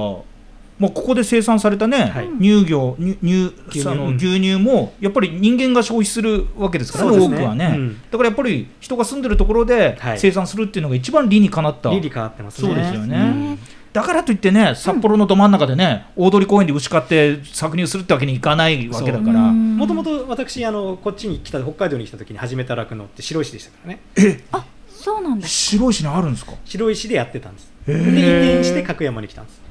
[0.78, 2.28] もうここで生産されたね、はい。
[2.40, 3.80] 乳業乳乳牛乳。
[3.82, 7.26] そのうん牛乳もやっぱり人間が消費するわけですからねね。
[7.26, 8.02] 多くはね、うん。
[8.12, 10.20] だからやっぱり人が住んでるところではい。
[10.20, 12.68] 生産するっていうのが一番理にかなった、理に変わってますね。
[12.68, 13.18] そうですよね。
[13.18, 13.22] う
[13.54, 13.60] ん。
[13.94, 19.78] だからといってね札幌のど真ん中でね、大通公園で牛飼って搾乳するってわけにいかないわけだから、うん。
[19.78, 24.00] もともと私あのこっちに来た北海道に来た時に始めた酪農って白石でしたからね。
[24.52, 26.52] あそうなんです白石にあるんですか？
[26.66, 27.72] 白石でやってたんです。
[27.88, 29.62] へでー移転して角山に来たんです。
[29.64, 29.65] あ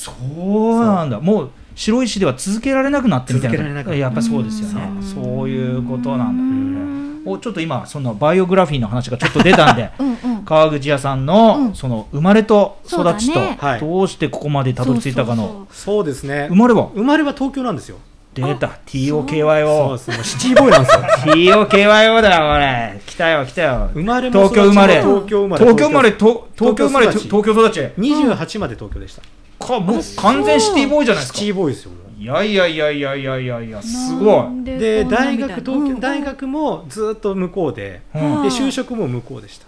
[0.00, 1.20] そうなんだ。
[1.20, 3.58] もう白石では続けられなくなってみたいな。
[3.58, 4.82] 続けられなくなったやっぱそうですよね。
[4.96, 5.02] うん。
[5.02, 5.48] そう。
[5.48, 6.42] いうことなんだ。
[6.42, 7.22] うん。
[7.26, 10.44] おちょっと今そのバイオグラフィーの話がちょっと出たんでうんうん。
[10.44, 11.74] 川口屋さんの、うん。
[11.74, 13.40] その生まれと育ちと、
[13.78, 16.90] どうしてここまでたどり着いたかのそうですね生まれは？
[16.94, 17.98] 生まれは東京なんですよ。
[18.32, 18.68] 出た。
[18.68, 20.10] そう TOKYO です。
[20.10, 21.64] もうシティボーイなんですよ。
[21.66, 23.90] TOKYO だよ俺来たよ来たよ。
[23.92, 25.02] 生まれも東京生まれ。
[25.02, 25.64] 東京生まれ。
[25.64, 27.80] 東京生まれと東京生まれ東京東京育ち。
[28.00, 29.22] 28まで東京でした
[29.70, 31.38] かもう完全シティボーイじゃないですか。
[31.38, 34.64] シティボーイですよいやいやいやいやいやいやいやすごい。
[34.64, 36.00] で大学東京、うん。
[36.00, 38.20] 大学もずっと向こうでうん。
[38.42, 39.66] で就職も向こうでした。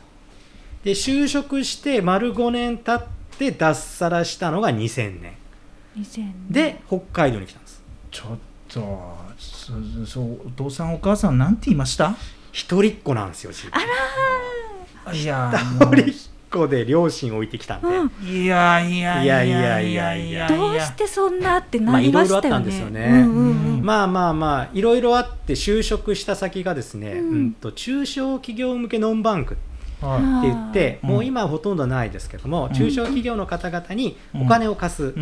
[0.84, 5.32] で就職して丸5年経って脱サラしたのが2000年。
[5.98, 7.82] 2000で北海道に来たんです。
[8.10, 8.38] ちょっ
[8.68, 9.72] とそ
[10.06, 12.14] そうお父さんお母さんなんて言いました？
[12.52, 15.18] 一人っ子なんですよ自分。
[15.18, 16.14] いや一人っ
[16.52, 18.10] 子で両親置いてきたんで、うん。
[18.24, 20.48] いやいやいやいやいやいや。
[20.48, 22.50] どうしてそんなってなりましたよね。
[22.50, 23.06] まあいろいろあったんですよね。
[23.06, 23.82] うんうんうん。
[23.82, 27.28] まあまあまあいろいろあって就職した先がですね、うん。
[27.30, 29.56] うんと中小企業向けノンバンク
[30.00, 32.72] はいって言って、うんもう今はほとんどないですけども、うん。
[32.74, 35.14] 中小企業の方々にお金を貸す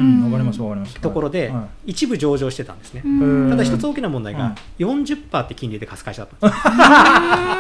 [1.00, 3.08] ところでは一部上場してたんですね、う
[3.46, 3.50] ん。
[3.50, 6.50] ただ一つ大きな問題が40%って金利で貸す会社だったん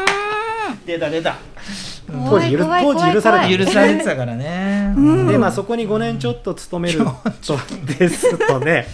[0.06, 0.14] です
[0.84, 1.36] い 出た出た
[2.10, 4.94] 当時許怖い当時許されて許されてたからね。
[4.96, 5.28] うん。
[5.28, 7.56] でまあそこに5年ちょっと勤めると
[7.98, 8.86] ですとね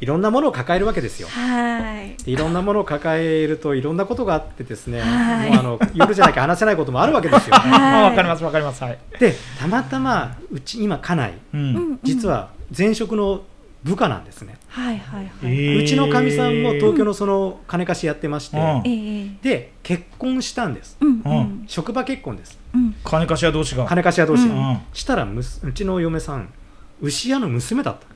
[0.00, 1.28] いろんなものを抱えるわけですよ。
[1.28, 2.16] はい。
[2.24, 5.50] でいろんなものを抱えるといろんなことがあってですね、はい。
[5.50, 7.54] もうあの夜じゃなきゃ話せないこともあるわけですよ。
[7.56, 8.02] はい。
[8.02, 8.82] あわかりますわかります。
[8.82, 8.98] はい。
[9.20, 11.32] でたまたまうち今家内。
[11.54, 11.98] ううんん。
[12.02, 13.42] 実は前職の
[13.82, 15.30] 部下なんですね、はいはいはい。
[15.42, 18.64] えーうちのかみさんも東京のその金貸しやってまして、うん。
[18.84, 20.96] ええで結婚したんです。
[21.00, 21.34] うんううん。
[21.64, 22.58] ん職場結婚です。
[22.74, 22.94] うん。
[23.04, 23.84] 金貸し屋同士が。
[23.86, 24.48] 金貸し屋同士。
[24.48, 26.52] が、したらむすうちの嫁さん
[27.00, 28.06] 牛屋の娘だった。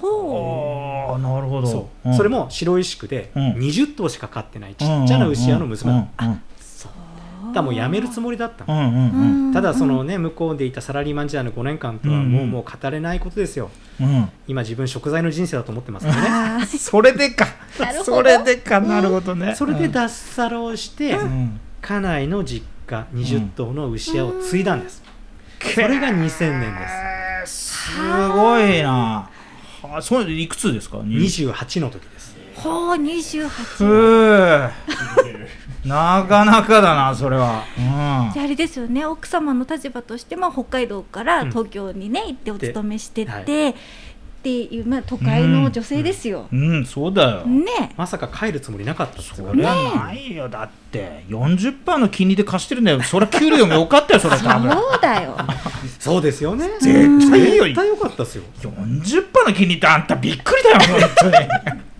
[0.00, 1.66] ほああなるほど。
[1.66, 2.14] そう、ん。
[2.14, 3.52] それも白石区でうん。
[3.58, 6.24] 20頭しか飼ってないちっちゃな牛屋の娘だった、
[7.52, 9.46] うんうだからもう辞めるつもりだったのうんうんうん。
[9.46, 13.70] うんただそのね向こうでいたサラリーマン時代の5年間とはもう,、うんもう語れないことですよ。
[14.00, 14.28] うん。
[14.48, 16.66] 今自分食材の人生だと思ってますからね。
[16.66, 17.46] それでか。
[17.78, 18.04] なるほど。
[18.04, 18.80] それでか。
[18.80, 19.54] なるほどね。
[19.54, 21.60] それで脱サラをして、うん。
[21.82, 25.02] 家内の実家20頭の牛屋を継いだんです、
[25.60, 27.92] そそれが2000年です。
[27.92, 29.28] すごいな。
[29.82, 32.36] はそういくつですか？28の時です。
[32.54, 33.64] ほう二十八。
[33.64, 34.70] ふう
[35.84, 37.64] なかなかだなそれは。
[38.32, 43.74] じゃああれですよね奥様の立場としてまあ北海道から東京にね行ってお勤めしてて、でっ
[44.42, 46.48] ていうまあ都会の女性ですよ。
[46.52, 47.46] うん、うん、そうだよ。
[47.46, 47.92] ね。
[47.96, 50.48] まさか帰るつもりなかったそからねりゃないよ。
[50.48, 53.00] だって40%の金利で貸してるんだよ。
[53.02, 54.72] そりゃ給料もよかったよそれ 多分。
[54.72, 55.36] そうだよ。
[56.00, 56.68] そうですよね。
[56.80, 58.42] 絶対いいよ絶対良かったですよ。
[58.62, 61.91] 40%の金利ってあんたびっくりだよ本当に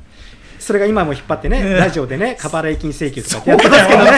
[0.63, 4.11] それが今も引っ張ってね、ええラジオでね過払い金請求とかってやってますけどね。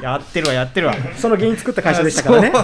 [0.02, 0.94] やってるわやってるわ。
[1.16, 2.50] その原因作った会社でしたからね。
[2.50, 2.56] で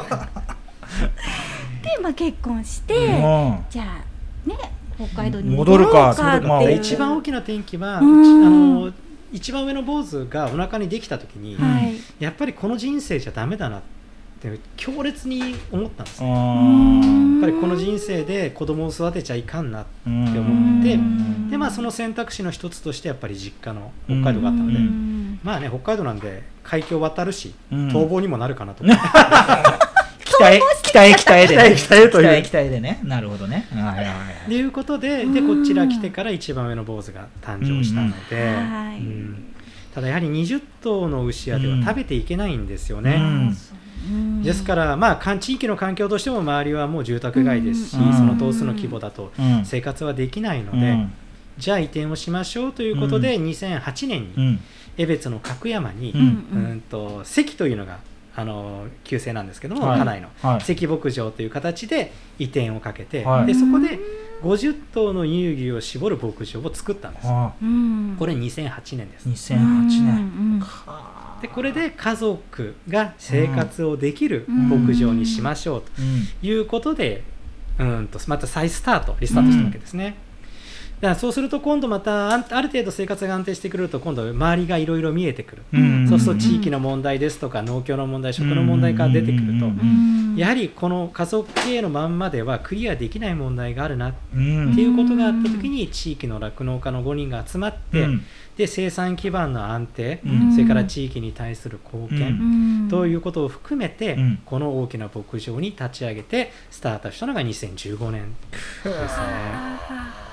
[2.02, 3.58] まあ結婚して、うん。
[3.68, 4.56] じゃあね
[4.96, 6.48] 北海道に戻るか戻ろうっていう。
[6.48, 8.90] まあ一番大きな転機は、あの
[9.30, 11.58] 一番上の坊主がお腹にできた時に。
[12.18, 13.80] やっぱりこの人生じゃダメだなっ
[14.40, 20.94] て強烈に思ったんですうねやんっぱりこの人生で子供を育てちゃいかんなってうん思って
[21.62, 25.40] まあその選択肢の一つとしてやっぱり実家の北海道があったので、うん。
[25.44, 27.88] まあね北海道なんで海峡渡るし、うん。
[27.88, 28.82] 逃亡にもなるかなと。
[28.82, 29.02] 思って、
[30.24, 32.24] 北へ北へ北へでね北へという。
[32.24, 33.00] 北へ北へでね。
[33.04, 33.68] なるほどね。
[33.72, 34.12] はいはいは
[34.46, 34.48] い。
[34.48, 38.72] ということででこちら来てから一番上の坊主が誕生したので、うん。
[38.72, 38.96] はい。
[38.98, 39.54] うん。
[39.94, 43.16] ただやはり20頭の牛屋では食べていけないんですよね。
[43.16, 43.56] うん。
[44.04, 44.42] うん。
[44.42, 48.12] ですから、まあ、かん地域の環境としても周りはもう住宅街ですし、うん。
[48.12, 49.64] その頭数の規模だとうん。
[49.64, 51.12] 生活はできないので、うん
[51.62, 54.60] じゃあ移転をしましょうということで、2008年にうん。
[54.98, 56.24] 江別の角山に、ううん。
[56.24, 58.00] うんと関というのが
[58.34, 59.98] あの旧姓なんですけども、はい。
[60.00, 60.60] 家内のはい。
[60.60, 63.46] 関牧場という形で移転をかけて、はい。
[63.46, 64.00] でそこで
[64.42, 67.28] 50頭の乳牛を絞る牧場を作ったんです。
[67.28, 67.52] あ。
[67.62, 68.16] うん。
[68.18, 69.28] これ2008年です。
[69.28, 70.32] 2008年。
[70.56, 71.38] うんはあ。
[71.40, 74.68] でこれで家族が生活をできるうん。
[74.84, 75.84] 牧場にしましょううん。
[76.40, 77.22] ということで、
[77.78, 80.06] うんとまた再スタートリスタートしたわけですね。
[80.08, 80.31] だ
[81.02, 86.08] からそうすると今度またある程度生活が安定してくると今度周りがいろいろ見えてくる、うん。
[86.08, 89.66] そうすると地域の問題ですとか農協の問題食の問題が出てくると、
[90.36, 98.24] やはりこの家族経営のまんまではクリアできない問題があるなっうんていうことがあった時に地域の酪農家の5人が集まって、うん。
[98.56, 100.52] で生産基盤の安定、うん。
[100.52, 102.88] それから地域に対する貢献、うん。
[102.88, 104.42] ということを含めて、うん。
[104.44, 108.34] この大きな牧場に立ち上げてスタートしたのが2015年
[108.84, 110.31] ですね。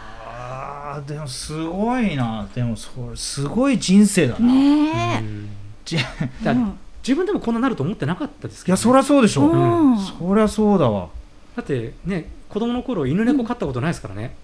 [0.92, 2.48] あーでもすごいな。
[2.54, 5.50] でもそれすごい人生だな、ねうん。
[5.86, 6.10] じだか
[6.44, 9.98] らうん自分でもこんななると思ってなかったですけど、いやそりゃそうでしょ、うん。
[9.98, 11.08] そりゃそうだわ。
[11.56, 14.36] だってね子供の頃犬猫飼ったことないですからね、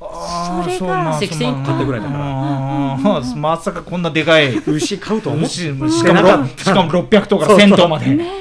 [0.00, 1.98] あーそれがうまあセキセイ飼ったぐら。
[1.98, 4.56] いだかららまさかこんなでかい。
[4.66, 5.68] 牛飼うと思ってしし
[6.04, 7.68] かもなかったしかも600頭からそうそう。
[7.68, 8.14] 1000頭まで。
[8.14, 8.40] ね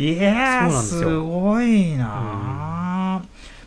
[0.00, 2.67] いやすごいなあ、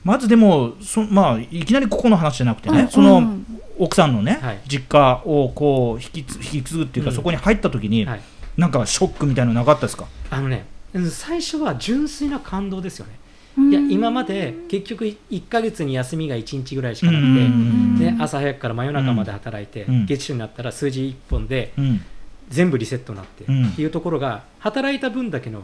[0.03, 3.45] まずでもそ、まあ、いきなりここの話じゃなくてね、うんそのうん。
[3.79, 4.59] 奥さんのね、はい。
[4.67, 8.21] 実家をこう引きつ引き継ぐっていうか、うんそこに入った時に、はい、
[8.55, 10.05] なんかショックみたいなのなかったですか？
[10.29, 13.13] あのねうん最初は純粋な感動ですよね、
[13.57, 13.71] うん。
[13.71, 17.95] いや今まで結局1ヶ月に休みが1日ぐらいしかなくて、うん。
[17.97, 20.05] ね、朝早くから真夜中まで働いて、うん。
[20.05, 22.01] 月初になったら数字1本でうん。
[22.49, 23.67] 全部リセットになって、うん。
[23.69, 25.63] っていうところが働いた分だけの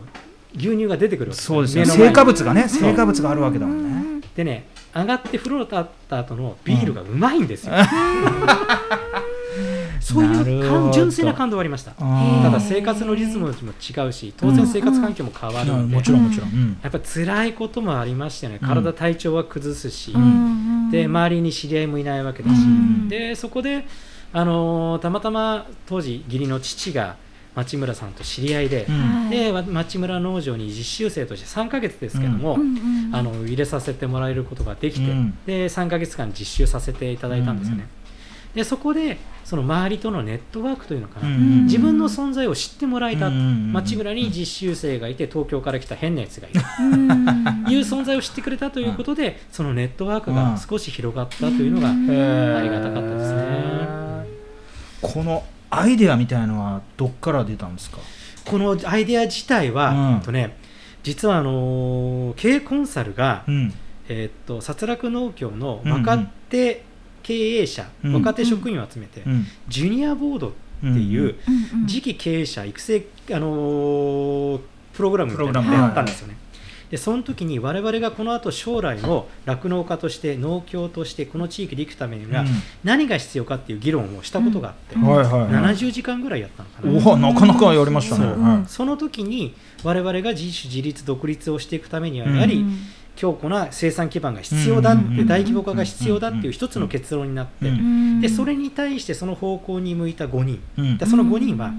[0.56, 1.86] 牛乳が出てくるわけそうですね。
[1.86, 4.07] 成果物がね成果物があるわけだもんね
[4.38, 7.74] でね上がって風呂立った後のビールがうまいんですよ、
[10.00, 11.94] そういう純純粋な感動はありました。
[11.94, 13.56] ただ生活のリズムも違
[14.08, 15.90] うし当然生活環境も変わるので、うん。
[15.90, 16.78] もちろんもちろん、うん。
[16.84, 18.68] やっぱり辛いこともありましたよねうん。
[18.68, 20.92] 体体調は崩すし、うん。
[20.92, 23.10] で周りに知り合いもいないわけだし、うん。
[23.10, 23.88] でそこで、
[24.34, 27.16] あのーたまたま当時義理の父が
[27.58, 29.30] 町村さんと知り合いで、うん。
[29.32, 32.62] でわ町村農場に実習生として3ヶ月ですけども、うん。
[32.62, 35.38] うんあの入れさせてもらえることができて、うん。
[35.48, 37.88] で3ヶ月間実習させていただいたんですよね。
[38.54, 41.64] でそこでその周りとのネットワークというのかな、うん。
[41.64, 46.62] 自分の存在を知ってもらえた、うん町村に実習生がいて東京から来た変なやつがいる。
[46.80, 47.10] うん。
[47.72, 53.98] いう存在を知ってくれたということで、そのネットワークが少し広がったというのが、ありがたかったですね。
[55.02, 57.98] このアイデアみたいのはどっから出たんですか？
[58.46, 60.22] このアイデア自体は、うん。
[60.22, 60.56] とね、
[61.04, 63.74] 実はあのー経営コンサルが、うん。
[64.10, 66.18] えっと殺戮農協の若
[66.50, 66.84] 手
[67.24, 68.14] 経営者、うん。
[68.14, 69.46] 若手職員を集めて、うん。
[69.68, 70.52] ジュニアボードっ
[70.82, 71.36] ていう、
[71.74, 71.82] うん。
[71.82, 71.88] うん。
[71.88, 74.60] 次期経営者育成、あのー
[74.94, 75.84] プログラムみたいなのプログラム。
[75.84, 76.38] をやったんですよね。
[76.92, 82.46] でその時に我々がこの後将来の酪農家として農協としてこの地域で生くためには
[82.84, 85.04] 何が必要かっていう議論をしたことがあって、うん。
[85.04, 85.76] はいはいはい。
[85.76, 88.66] 70時間ぐらいやったのかな、おおなかなかやりましたね。
[88.68, 92.36] その時に我々が自主自立独立をしていくためにはうん。
[92.36, 92.80] やはりうん
[93.18, 100.62] 強固な生産基盤が必要だって、うん大規模化が必要だっていう一つの結論になって、うんでそれに対してその方向に向いた5人。
[100.78, 100.98] うん。
[100.98, 101.74] でその5人は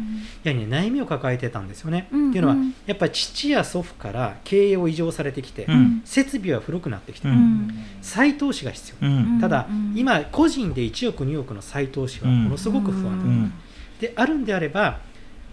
[0.44, 2.08] やはり、ね、悩みを抱えてたんですよね。
[2.12, 2.30] うん。
[2.30, 6.02] っていうのはうんやっぱり父や祖父から経営を移譲されてきて、うん。
[6.04, 7.70] 設備は古くなってきて、うん。
[8.02, 9.40] 再投資が必要、うん。
[9.40, 13.52] ただ、うん今個人で1億2億の再投資はものすごく不安
[14.00, 15.00] であるんであれば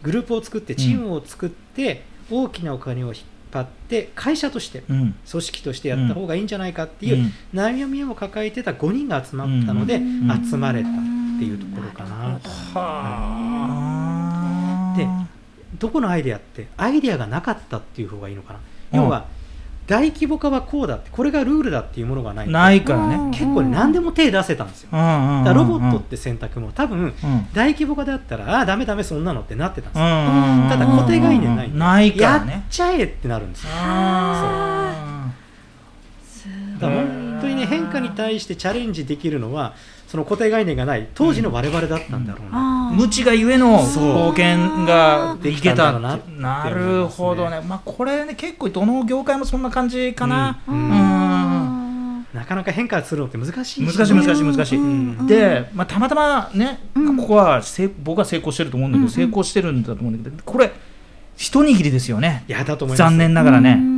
[0.04, 3.24] グループを作ってチームを作って、大きなお金を引っ
[3.56, 5.16] 張って会社としてうん。
[5.30, 10.50] 組織としてやった方がいいんじゃないかっていう悩みを抱えてた5人が集まったので、うん。
[10.50, 12.40] 集まれたっていうところかな、
[12.74, 12.80] は
[14.94, 14.98] あ。
[14.98, 15.08] で
[15.80, 18.60] どこのアイデアってアイデアがなかったっていう方がいいのかな、
[18.94, 19.00] うん。
[19.04, 19.26] 要は
[19.88, 22.50] 大規模化はこうだってこれがルールだっていうものがない。
[22.50, 23.30] ないからね。
[23.32, 27.14] 結構ね何でも手出せたんですよ、うんうんうんだロボットって選択も多分うん。
[27.54, 33.70] 大規模化であったらああダメダメそんなのってなってたんですよ、うんただ固定概念ないんでないからやねっちゃえってなるんですよ。
[33.74, 35.32] あ
[36.24, 36.48] す
[36.80, 39.74] だから本当にね変化に対してチャレンジできるのは
[40.08, 47.62] その固定概念がない当時の我々だったんだろうな、無知がゆえの貢献がいけたできたんだろうななるほどね。
[47.62, 50.60] まあこれね結構どの業界もそんな感じかな。
[50.68, 50.76] うん。
[50.76, 52.28] うん。
[52.34, 54.78] なかなか変化するのって難しい難しい難しい難しい。
[54.78, 55.26] うん。
[55.28, 57.18] で、まあ、たまたまね、うん。
[57.18, 60.72] ここは成僕は成功してると思うんだけど、成功してるんだと思うんだけどこれ
[61.38, 62.44] 一握りですよね。
[62.48, 63.10] いやだと思います。
[63.10, 63.95] 残念ながらね、うん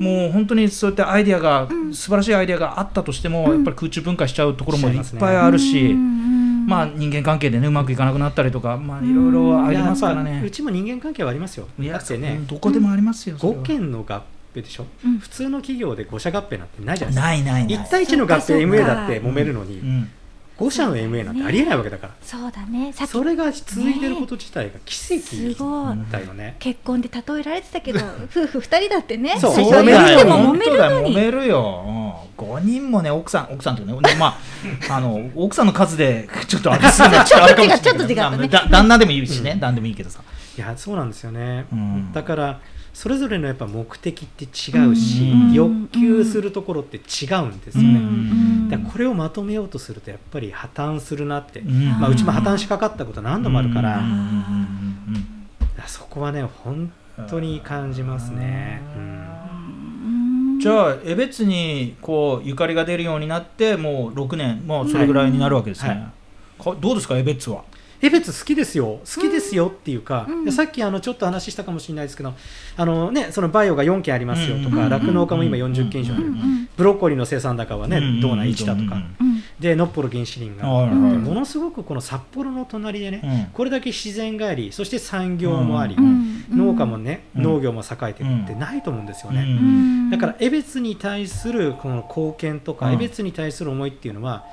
[0.00, 1.94] もう本当にそういったアイデアが、ん。
[1.94, 3.56] 素晴らしいアイデアがあったとしても、うん。
[3.56, 6.66] やっぱり空中分解しちゃうところもいっぱいあるし、うん。
[6.66, 10.42] まあ、人間関係でねうまくいかなくなったりとか、まあ、いろいろありますからね。
[10.44, 10.50] う。
[10.50, 11.66] ちも人間関係はありますよ。
[11.78, 13.36] だってねどこでもありますよ。
[13.38, 13.58] それは。
[13.58, 14.22] 5件の合
[14.54, 14.86] 併でしょ？
[15.04, 15.18] うん。
[15.18, 17.20] 普通の企業で5社合併なんてないじゃないですか。
[17.20, 17.86] ないないない。
[17.86, 19.78] 1対1の合併 MA だって揉めるのに。
[19.80, 20.10] うん
[20.60, 22.12] 5社の MA なんてありえないわけだから。
[22.20, 22.92] そうだね。
[22.92, 26.56] それが続いてること自体が奇す跡ごいだよね。
[26.58, 29.38] 結婚で例えられてたけど 夫婦二人だってね。
[29.40, 29.54] そう。
[29.54, 29.86] 最初そう。
[29.86, 31.12] だよは言っても揉めるのに。
[31.12, 31.84] 揉めるよ、
[32.38, 33.98] うん、5人もね奥さん奥さんというね。
[34.02, 34.36] でまあ
[34.94, 38.48] あの奥さんの数でちょっとあれするのは ちょっとあれかもしれないちょっと違ったね。
[38.70, 39.60] 旦那でもいいしね、うん。
[39.60, 40.20] 旦でもいいけどさ、
[40.58, 41.64] いやそうなんですよね。
[41.72, 42.12] うん。
[42.12, 42.60] だから
[42.92, 45.52] それぞれのやっぱ目的って違うしうん。
[45.52, 47.00] 欲求するところって違
[47.34, 47.98] うんですよね。
[47.98, 48.68] うん。
[48.68, 51.60] だからこれをまとめようとするとやっぱり破綻するなって。
[51.60, 51.88] うん。
[52.00, 54.02] まあうちも破綻しかかったこと何度もあるから。
[55.86, 56.92] そこはね本
[57.28, 58.82] 当に感じますね。
[58.96, 60.58] うん。
[60.60, 65.98] じゃあ江別にこうゆかりが出るようになってもう6年もうそれぐらいになるわけですね、はい。
[66.62, 67.64] かどうですか江別は？
[68.02, 69.00] 江別好きですよ。
[69.04, 70.44] 好きですよっていうか、うん。
[70.44, 72.32] でさっきあのちょっと話したかもしれないですけど
[72.76, 78.96] あの、ね、そのバイオが4件ありますよとうんか酪農家も今40件以上あるうんうんブロッコリーの生産高はねうん道内1だとか。
[78.96, 81.12] うんうんでノッポロ原子林がはいはい。
[81.12, 83.52] でものすごくこの札幌の隣でねうん。
[83.52, 87.42] これだけ自然がありそして産業もありうん農家もねうん。
[87.42, 89.42] 農業も栄えてるってないと思うんですよね。
[89.42, 90.10] うん。
[90.10, 92.94] だから江別に対するこの貢献とか、うん。
[92.94, 94.46] 江別に対する思いっていうのは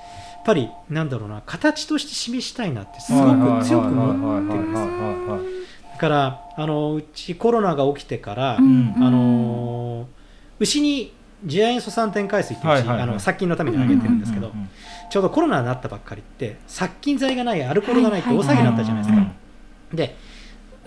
[0.48, 4.82] ぱりなんだろうな形として示したいなってすごく強く思ってるんです。
[4.82, 5.40] よ
[5.92, 10.08] だからあのうちコロナが起きてから、うんあの
[10.60, 11.14] 牛に
[11.46, 13.02] 次亜塩素酸点海水っていうはいはいはい。
[13.02, 14.52] あの殺菌のためにあげてるんですけど、
[15.12, 19.32] ちょうどコロナになったばっかりって殺菌剤がないアルコールがないって大騒ぎになったじゃないですか。
[19.94, 20.16] で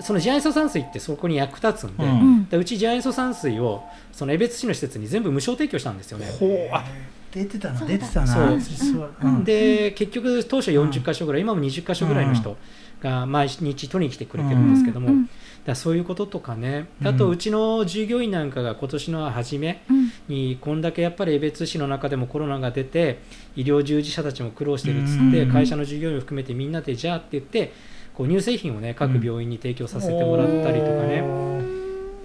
[0.01, 2.11] その次亜塩素酸水ってそこに役立つんで、うん。
[2.11, 6.27] うんでうち次亜塩素酸水をその江別市の施設に全部無償提供したんですよね。
[6.41, 6.75] ほう。
[6.75, 6.85] あ
[7.33, 8.27] 出てたな出てたな。
[8.27, 8.61] そう。
[8.61, 9.11] そう。
[9.23, 9.45] うん。
[9.45, 12.57] で結局当初40箇所ぐらい、今も20箇所ぐらいの人
[13.03, 15.27] が毎日取りに来てくれてるんですけども、
[15.65, 16.89] だそういうこととかね。
[17.01, 17.09] うん。
[17.09, 20.11] あとうちの従業員なんかが今年の初めうん。
[20.29, 23.21] にこんだけやっぱり江別市の中でもコロナが出て
[23.57, 25.53] 医療従事者たちも苦労してるっつって、うん。
[25.53, 27.73] 会社の従業員を含めてみんなでじゃあって言って
[28.15, 31.23] こう乳製品をね各病院に提供させてもらったりとかね、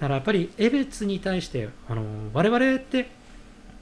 [0.00, 2.02] からやっぱり江別に対してあの
[2.34, 3.08] 我々って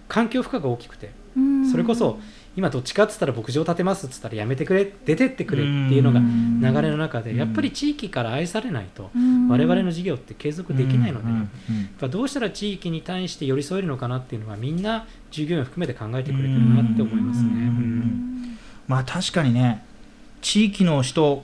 [0.09, 1.71] 環境負荷が大きくてうん。
[1.71, 2.19] それこそ
[2.57, 6.61] 今どっちかっつったら牧場建てますっつったらやめてくれ出てってくれっていうのがうん。
[6.61, 7.37] 流れの中でうん。
[7.37, 9.49] やっぱり地域から愛されないとうん。
[9.49, 11.21] 我々の事業って継続できないの
[12.01, 17.49] で、どうしたら地域に対して寄り添えるのかなっていうのはみんな従業員を含めて考えてくれてるなって思いますね。
[18.87, 19.85] まあ確かにね
[20.43, 21.43] 地域の人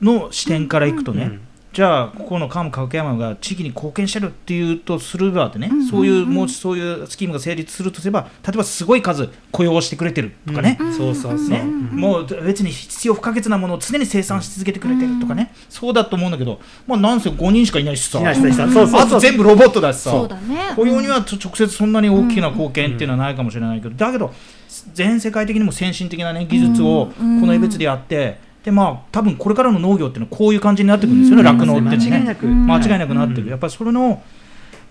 [0.00, 1.40] の視点からいくとね、うん
[1.72, 11.64] じゃあここの川角山が地域に貢献してるっていうとするばでね、うんそういううんもうそういうスキームが成立するとすれば例えばすごい数雇用してくれてるとかね、うんそうそうそう、ねう。
[11.66, 18.20] んもう別に必要不可欠なものを常に生産し続けてくれてるとかね、そうだと思うんだけど、まあ、なんせ5人しかいないしさ。
[18.20, 20.10] あと全部ロボットだしさ。
[20.10, 20.72] そうだね。
[20.74, 24.32] 雇用には直接そんなに大きな貢献っていうのはないかもしれないけど、だけど
[24.94, 27.46] 全世界的にも先進的な、ね、技術をこうん。
[27.46, 31.58] の江別でやって、でまあ多分これからの農業っていうのはこういう感じになってくるんですよねうん。
[31.58, 31.96] 酪農、ってね。
[31.96, 33.48] 間違いなく、うん間違いなくなってる、うん。
[33.48, 34.22] やっぱりそれの、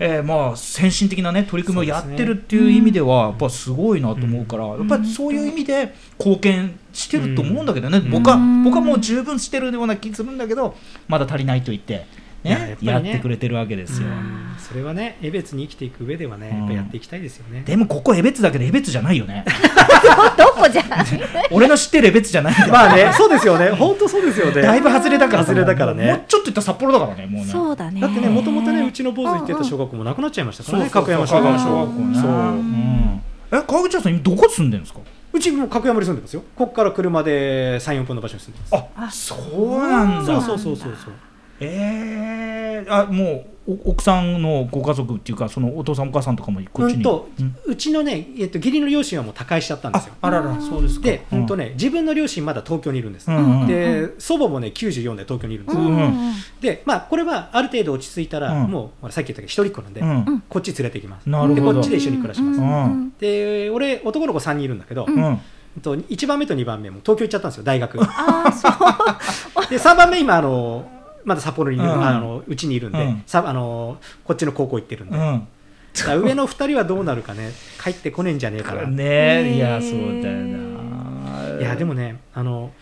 [0.00, 8.10] えーまあ先進的な、ね、取り組みをやってるっていう意味ではやっぱすごいなと思うから、やっぱりそういう意味で貢献してると思うんだけどね、うん。
[8.10, 10.74] 僕はうん僕はもう十分してるような気するんだけど
[11.06, 12.06] まだ足りないと言って、
[12.44, 12.76] ね。
[12.82, 14.08] やってくれてるわけですよ。
[14.08, 14.54] うん。
[14.58, 17.62] それはね江別に生きていく上ではねやっぱやっていきたいですよね。
[17.64, 19.44] でもここ江別だけど江別じゃないよね。
[20.36, 20.82] どこじゃ。
[21.50, 23.70] 俺の知ってる江別じゃないまあね そうですよね。
[23.70, 24.62] 本当そうですよね。
[24.62, 26.06] だいぶ外れだから外れだからね。
[26.06, 27.50] もうちょっといったら札幌だからねもうね。
[27.50, 28.00] そうだね。
[28.00, 32.30] だってねもともとねうちの坊主行ってた小学校もなくなっちゃいましたからねそうそう角山小学校そう。
[32.30, 33.20] うん。
[33.50, 35.00] え川口さん今どこ住んでるんですか？
[35.32, 36.42] うちも角山に住んでますよ。
[36.56, 38.84] ここから車で34分の場所に住んでます。
[38.96, 39.36] あそ
[39.78, 40.24] うなんだ。
[40.24, 41.12] そうそうそうそうそう
[41.60, 47.56] えー、あもうお奥さんのご家族っていうかそのお父さんお母さんとかもこっちに、うんとうん。
[47.66, 50.14] うちのね、えっと、義理の両親はもう他界しちゃったんですよ。
[50.22, 51.04] ああららそうですか。
[51.04, 51.46] で、うん。
[51.46, 58.70] とね、自分の両親まだ東京にいるんです、うんうんで祖母もね94で東京にいるんですよ、うんでまあこれはある程度落ち着いたら、うん。
[58.70, 60.42] もうさっき言ったけど一人っ子なんで、うん。
[60.48, 61.28] こっち連れてきます。
[61.28, 61.54] なるほど。
[61.54, 63.12] でこっちで一緒に暮らします、うん。
[63.18, 65.14] で俺男の子3人いるんだけど、うん。
[65.14, 65.40] うん
[65.76, 68.00] えっと1番目と2番目も東京行っちゃったんですよ大学。
[68.00, 69.70] ああそう。
[69.70, 70.97] で3番目今あの
[71.28, 72.02] まだ札幌にいる、うん。
[72.02, 73.22] あのうちにいるんで、うん。
[73.26, 76.22] さあのこっちの高校行ってるんで、だうん。
[76.22, 77.52] 上の2人はどうなるかね
[77.82, 79.04] 帰ってこねえんじゃねえかな、ね
[79.52, 79.54] え。
[79.54, 81.58] いやそうだよな。
[81.60, 82.72] いやでもねあの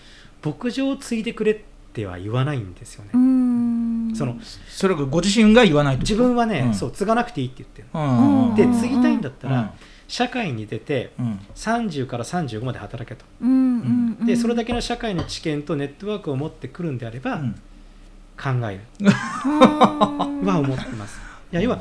[0.44, 1.61] 牧場を継いでくれっ
[1.92, 4.14] ては言わないんですよね、うーん。
[4.14, 4.36] その
[4.68, 6.03] それがご自身が言わないと？
[6.03, 6.74] 自分はね、うん。
[6.74, 8.55] そう継がなくていいって言ってるうん。
[8.55, 8.80] でうん。
[8.80, 9.70] 継ぎたいんだったら、うん。
[10.09, 11.40] 社会に出てうん。
[11.55, 13.24] 30から35まで働けと。
[14.24, 17.61] でそれだけの社会の知見とネットワークを持ってくるんであれば、うん
[18.37, 19.11] 考える。
[19.11, 21.20] は思ってます。
[21.53, 21.78] いや要は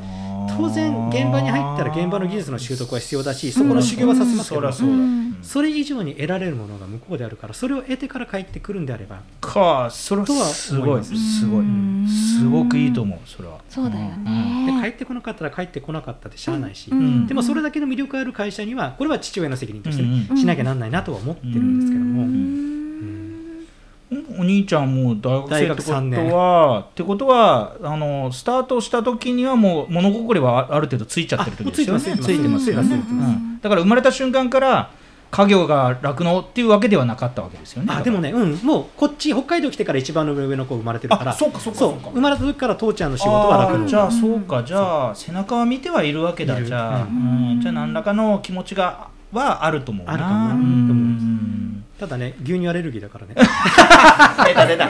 [0.56, 5.38] 当然現場に入ったら現場の技術の習得は必要だしそこの修行はさせますけど、そりゃそうだ、うん。
[5.42, 9.22] それ以上に得られるものが向こうであるからそれを得てから帰ってくるんであれば。
[9.40, 10.88] かそれはとはすごい。
[10.90, 11.40] 思います。
[11.40, 13.18] すごいうんすごくいいと思う。
[13.26, 14.66] それはそうだよん。
[14.66, 17.26] で帰ねってこなかったら帰ってこなかったでしゃあないし、うん。
[17.26, 22.65] でもそれだけの魅力ある会社にはこれは父親の責任としてしなきゃなんないなとは思ってるんですけども、ううんうん
[24.38, 32.00] お兄ちゃんもう大学生ってことはってことはあのスタートした時にはもう物心はある程度ついちゃってる時ですよね。
[32.00, 32.92] ついてますついてます。
[32.92, 33.02] よね。
[33.02, 33.60] ついてますうん。
[33.60, 34.90] だから生まれた瞬間から
[35.30, 37.92] 家業が酪農っていうわけではなかったわけですよね。
[37.92, 41.32] あでもね、うん、もうこっち北海道来てから一番の上の子生まれてるから。
[41.32, 43.84] あそうかそうか生まれた時から父ちゃんの仕事は楽の。
[43.84, 44.62] あーじゃあそうか。
[44.62, 46.62] じゃあ背中は見てはいるわけだ。
[46.62, 47.10] じゃあ、うう
[47.54, 47.60] ん。
[47.60, 50.12] じゃあ何らかの気持ちがはあると思うな。
[50.12, 53.34] あるとうんただね牛乳アレルギーだからね。
[53.34, 54.88] 出た出た。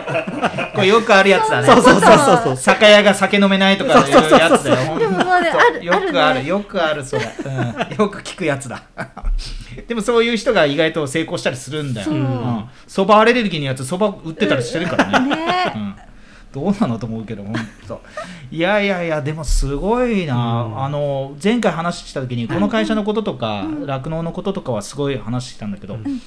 [0.74, 1.66] これよくあるやつだね。
[1.68, 2.56] そうそうそうそうそう。
[2.56, 4.98] 酒屋が酒飲めないとかいうやつだよ。
[4.98, 8.82] でもまあねそうあるよくああるよくあるそれ、うん、よく聞くやつだ。
[9.86, 12.06] でもそういう人が意外と成功したりするんだよ。
[12.06, 12.14] そう。
[12.14, 12.64] うん。
[12.88, 15.72] そば、アレルギーのやつそば売ってたりしてるからね、ね。
[15.76, 15.94] うん。
[16.52, 17.54] どうなのと思うけど本
[17.86, 18.02] 当。
[18.50, 20.84] いやいやいやでもすごいな、うん。
[20.84, 26.20] あの前回話した時にこの会社のこととか酪農、のこととかはすごい話してたんだけど、うん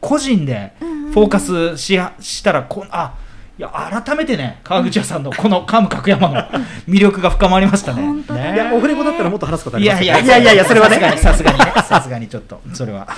[0.00, 0.72] 個人で
[1.12, 3.14] フォーカスし,、したらこあ
[3.58, 3.70] いや
[4.04, 6.34] 改めてね川口屋さんのこのカム角山の
[6.86, 8.02] 魅力が深まりましたね。
[8.04, 8.40] 本当だ。
[8.40, 8.54] ね。
[8.54, 10.56] いやオフレコだったらもっと話すことありますいやいやいやいやい。
[10.58, 11.56] やそれはねさすがに。
[11.56, 13.08] さすがにねさすがにちょっとそれは。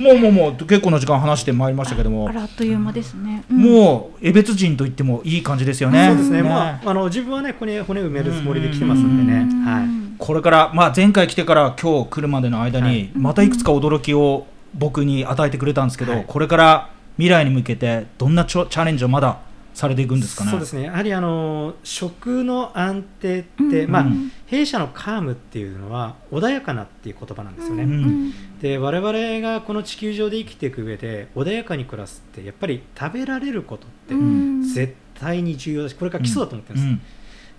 [0.00, 2.28] もうもうもう結構の時間話してまいりましたけども。
[2.28, 3.58] あっという間ですね、うん。
[3.58, 6.08] もう江別人と言ってもいい感じですよね。
[6.08, 6.42] そうですね。
[6.42, 9.46] まああの自分はねここに骨埋めるつもりで来てますんでね。
[9.48, 9.64] うん。
[9.64, 9.86] はい。
[10.18, 13.10] これから、まあ、前回来てから今日来るまでの間に、はい。
[13.14, 14.46] またいくつか驚きを
[14.76, 16.24] 僕に与えてくれたんですけど、はい。
[16.26, 19.38] これから未来に向けてどんなチャレンジをまだ
[19.74, 20.50] されていくんですかね？
[20.50, 20.84] そうですね。
[20.84, 23.90] やはりあの食の安定って、うん。
[23.90, 24.32] まあうん。
[24.46, 28.32] 弊社のカームっていうのは穏やかなっていう言葉なんですよね、うん。
[28.60, 34.62] で我々がこの地球上で生きていく上で穏やかに暮らすってやっぱり食べられることってうん。
[34.62, 37.02] 絶対に重要だしこれから基礎だと思ってるんです、うん。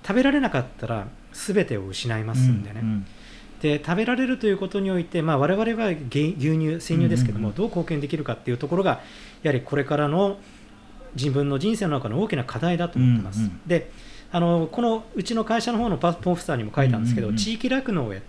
[0.03, 3.05] 食べられなかったら全てを失いますんでね、うん
[3.61, 9.01] で食べられるということにおいて、まあ、我々は牛牛乳生乳ですけども、どう貢献できるかっていうところが
[9.41, 10.37] やはりこれからの
[11.15, 13.91] 自分の人生の中の大きな課題だと思ってます、うんうんで
[14.29, 18.21] あのこのうちの会社の方のパポンフスターにも書いたんですけど、地域酪農へ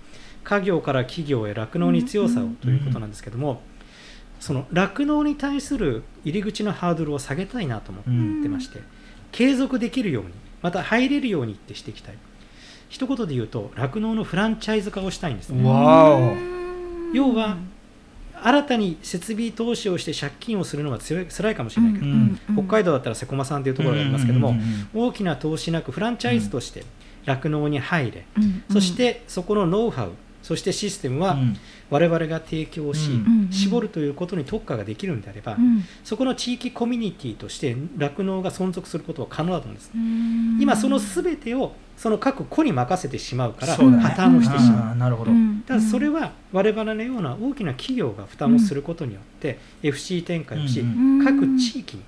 [0.44, 3.62] 家業から企業へ酪農に強さをということなんですけども、
[4.38, 8.80] その酪農に対する入り口のハードルを下げたいなと思ってまして、
[9.32, 10.30] 継続できるように
[10.62, 12.14] また入れるようにってしていきたい
[12.89, 15.68] 一言で言うと酪農のフランチャイズ化をしたいんですね。
[15.68, 16.34] わお。
[17.12, 17.57] 要は
[18.43, 26.84] 新たに設備投資をして借金をするのが強い辛いかもしれないけど、うん北海道だったら瀬駒さんというところがありますけども、うんうんうん大きな投資なくフランチャイズとして
[27.24, 28.62] 酪農に入れ、うん。
[28.70, 30.12] そしてそこのノウハウ
[30.43, 31.57] そしてシステムはうん。
[31.91, 33.49] 我々が提供し、うん。
[33.51, 35.82] 絞るということに特化ができるんであれば、うん。
[36.05, 40.59] そこの地域コミュニティとして酪農が存続することは可能だと思うんです、うん。
[40.61, 44.88] 今その全てをその各個に任せてしまうから破綻をしてしまう。
[44.90, 45.64] あーなるほど、うん。
[45.66, 50.84] ただそれは我々のような大きな企業が負担をすることによって FC 展開をし、
[51.24, 52.03] 各地域に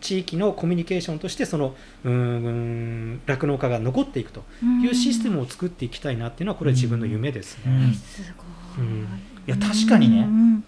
[0.00, 4.42] 地域のコミュニケーションとしてそのうーん酪農家が残っていくと
[4.82, 7.62] いうシステムを作っていきたいなっていうのはこれは自分の夢ですね。
[7.66, 7.94] うん。
[7.94, 8.34] す
[8.76, 9.06] ごい、うん
[9.46, 10.22] いや確かにね。
[10.22, 10.64] うん。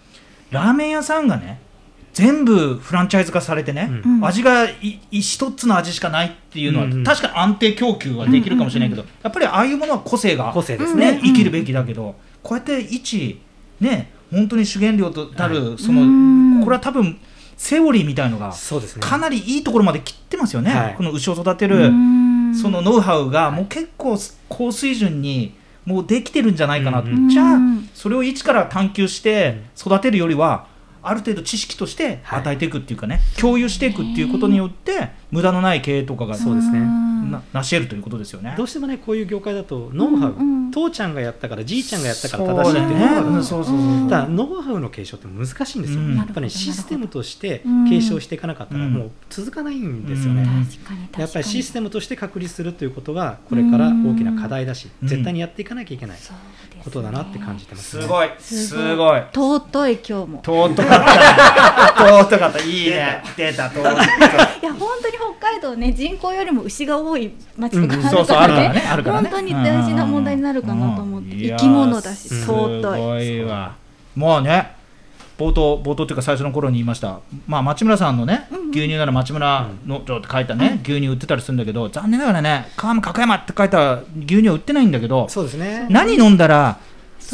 [0.51, 1.61] ラーメン屋さんがね
[2.13, 4.17] 全部フランチャイズ化されてね、うん。
[4.17, 4.67] うん味が
[5.11, 7.05] 一つの味しかないっていうのは、うんうん。
[7.05, 11.13] 確かに安定供給はできるかもしれないけど、やっぱりああいうものは個性が個性ですね。
[11.13, 11.21] ね。
[11.25, 13.41] 生きるべきだけどこうやって一
[13.81, 16.61] ね本当に主原料となる、はその、うん。
[16.63, 17.19] これは多分
[17.57, 19.03] セオリーみたいのがそうですね。
[19.03, 20.95] かなりいいところまで切ってますよね、はい。
[20.95, 22.55] この牛を育てる、うん。
[22.55, 25.55] そのノウハウがもう結構高水準に
[25.85, 27.29] もうできてるんじゃないかなと、うん。
[27.29, 30.67] じゃあうんそれを一から探求して育てるよりは
[31.03, 36.79] ある程度知識として与えていくっていうかね、共有していくっていうことによって無駄のない経営とかがそうですね。
[36.79, 38.55] んな成し得るということですよね。
[38.57, 40.71] どうしてもねこういう業界だとノウハウ、うんうん。
[40.71, 44.11] 父ちゃんがやったからじいちゃんがやったから正しいっていうノウハウだねがそうそうそう。
[44.11, 46.17] ただノウハウの継承って難しいんですよ、うん。
[46.17, 47.89] やっぱねシステムとしてうん。
[47.89, 48.93] 継承していかなかったらうん。
[48.93, 50.65] もう続かないんですよね、うん。
[50.67, 51.23] 確かに確かに。
[51.23, 55.09] やっぱりシステムとして確立するということがこれから大きな課題だし、うん。
[55.09, 56.19] 絶対にやっていかなきゃいけない
[56.85, 58.31] ことだなって感じてます、すごい。
[58.39, 59.21] すすごい。
[59.33, 60.43] 尊い今日も。
[60.45, 60.99] 尊かった。
[62.05, 62.59] ね 尊かった。
[62.61, 63.23] いいね。
[63.37, 63.69] 出た。
[63.71, 64.09] 尊かったい
[64.63, 68.47] や本当に北海道ね人口よりも牛が多い町とかうんあ
[68.97, 69.29] るからね。
[69.31, 73.45] 本当に大事な問題になるかなと思って生き物だし尊ごい
[74.15, 74.73] もうね
[75.39, 77.21] 冒頭冒頭っていうか最初の頃に言いました。
[77.47, 85.87] まあ町村さんのね、うん牛乳なら町村のちょって書いたね、牛乳売ってたりするんだけど残念ながらね川間角山って書いた牛乳は売ってないんだけどそうですね。
[85.91, 86.79] 何飲んだら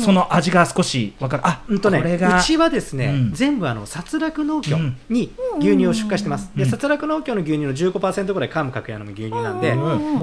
[0.03, 1.47] その味が少し分かる。
[1.47, 3.33] あ、うんとね、これがうちはですね、うん。
[3.33, 4.97] 全部あの殺戮農協うん。
[5.09, 9.77] に牛乳を出荷してます、うんで殺戮農協の牛乳の15%ぐらいカム角屋の牛乳なんで、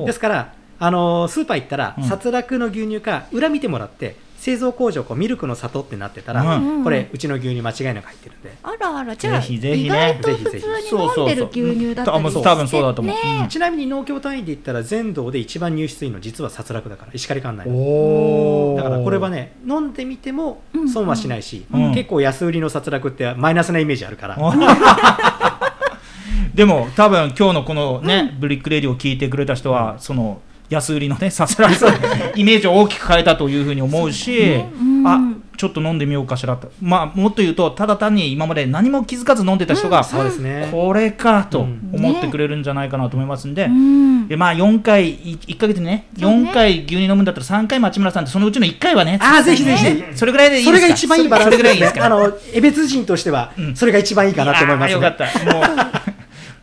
[0.06, 2.04] ですから、あのースーパー行ったら、うん。
[2.04, 6.84] 殺戮の牛乳か裏見てもらって製造工場こうミルクの里ってなってたら、うん。
[6.84, 12.44] これうちの牛乳間違いなく入ってるんで、あらあらじゃあぜひぜひ意ね外と普通に飲んでる牛乳だったりして。
[12.44, 13.16] 多分そうだと思う。
[13.16, 13.50] ねうん。
[13.50, 20.62] ちなみに農協単位で言ったら全道で一番入出いいの実は殺戮だから石狩管内だからこれはね飲んでみても
[20.92, 21.94] 損はしないし、うん。
[21.94, 24.38] 結構安売りの殺戮ってマイナスなイメージあるから、
[26.54, 30.40] でも多分今日のこのね、ブリックレディを聞いてくれた人は、その
[30.70, 31.74] 安売りのねさすらい
[32.36, 35.08] イメージを大きく変えたというふうに思うし、うん。
[35.08, 35.20] あ
[35.58, 36.70] ちょっと飲んでみようかしらと。
[36.82, 40.68] まあもっと言うとただ単に今まで何も気づかず飲んでた人が、そうですね。
[40.72, 44.28] これかとうん思ってくれるんじゃないかなと思いますんで、うん。
[44.28, 46.50] でまあ4回い1か月にねそうね。
[46.50, 50.04] 4回牛乳飲むんだったら3回町村さんってそのうちの1回はねあーぜひぜひ。
[50.14, 50.78] それぐらいでいいですか？
[50.78, 53.76] それが一番いいバランスでですねあの江別人としてはうん。
[53.76, 55.26] それが一番いいかなと思いますよかった。
[55.26, 55.64] もう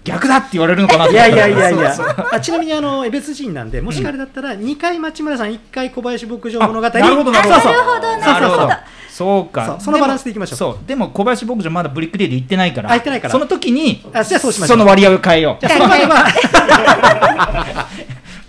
[0.05, 1.95] 逆だって言われるのかなといやいやいやいや。
[1.95, 2.27] そうそう。
[2.33, 7.61] あちなみにあの江別人なんでもしあれだったら2回町村さん1回小林牧場物語あなるほどなるほど。
[7.61, 8.71] そうそうなるほどなるほど。
[9.09, 9.77] そうか。
[9.79, 10.59] そのバランスでいきましょう。
[10.59, 10.79] そう。
[10.87, 12.91] でも小林牧場まだブリックデーで行ってないから。
[12.91, 13.33] あ行ってないから。
[13.33, 15.67] その時にあじゃあそうしましょそうの割合を変えよう。
[15.67, 17.89] じゃあその場合は。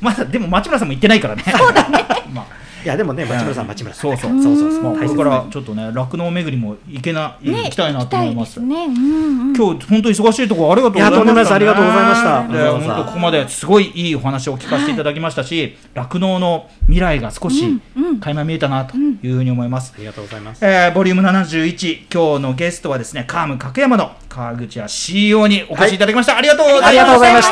[0.02, 1.44] まだでも町村さんも行ってないからね。
[1.46, 2.06] そうだね。
[2.34, 4.44] まあいやでもね町村さん町村さんそうそう。
[4.44, 4.84] そうそうそう。
[4.84, 8.60] まこれからちょっとね酪農巡りも行けな、行きたいなと思います。
[8.60, 12.44] 今日本当忙しいところありがとうございました、ありがとうございました。
[12.44, 17.80] 本当ここまですごいいいお話を聞かせていただきましたし酪農、の未来が少し
[18.20, 20.66] 垣間見えたなというふうに思います、ありがとうございます。
[20.66, 26.90] えーボリューム71今日のゲストはですねカーム角山の川口屋 CEO にお越しいただきました、ありがとうございました。
[26.90, 27.50] ありがとうございまし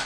[0.00, 0.05] た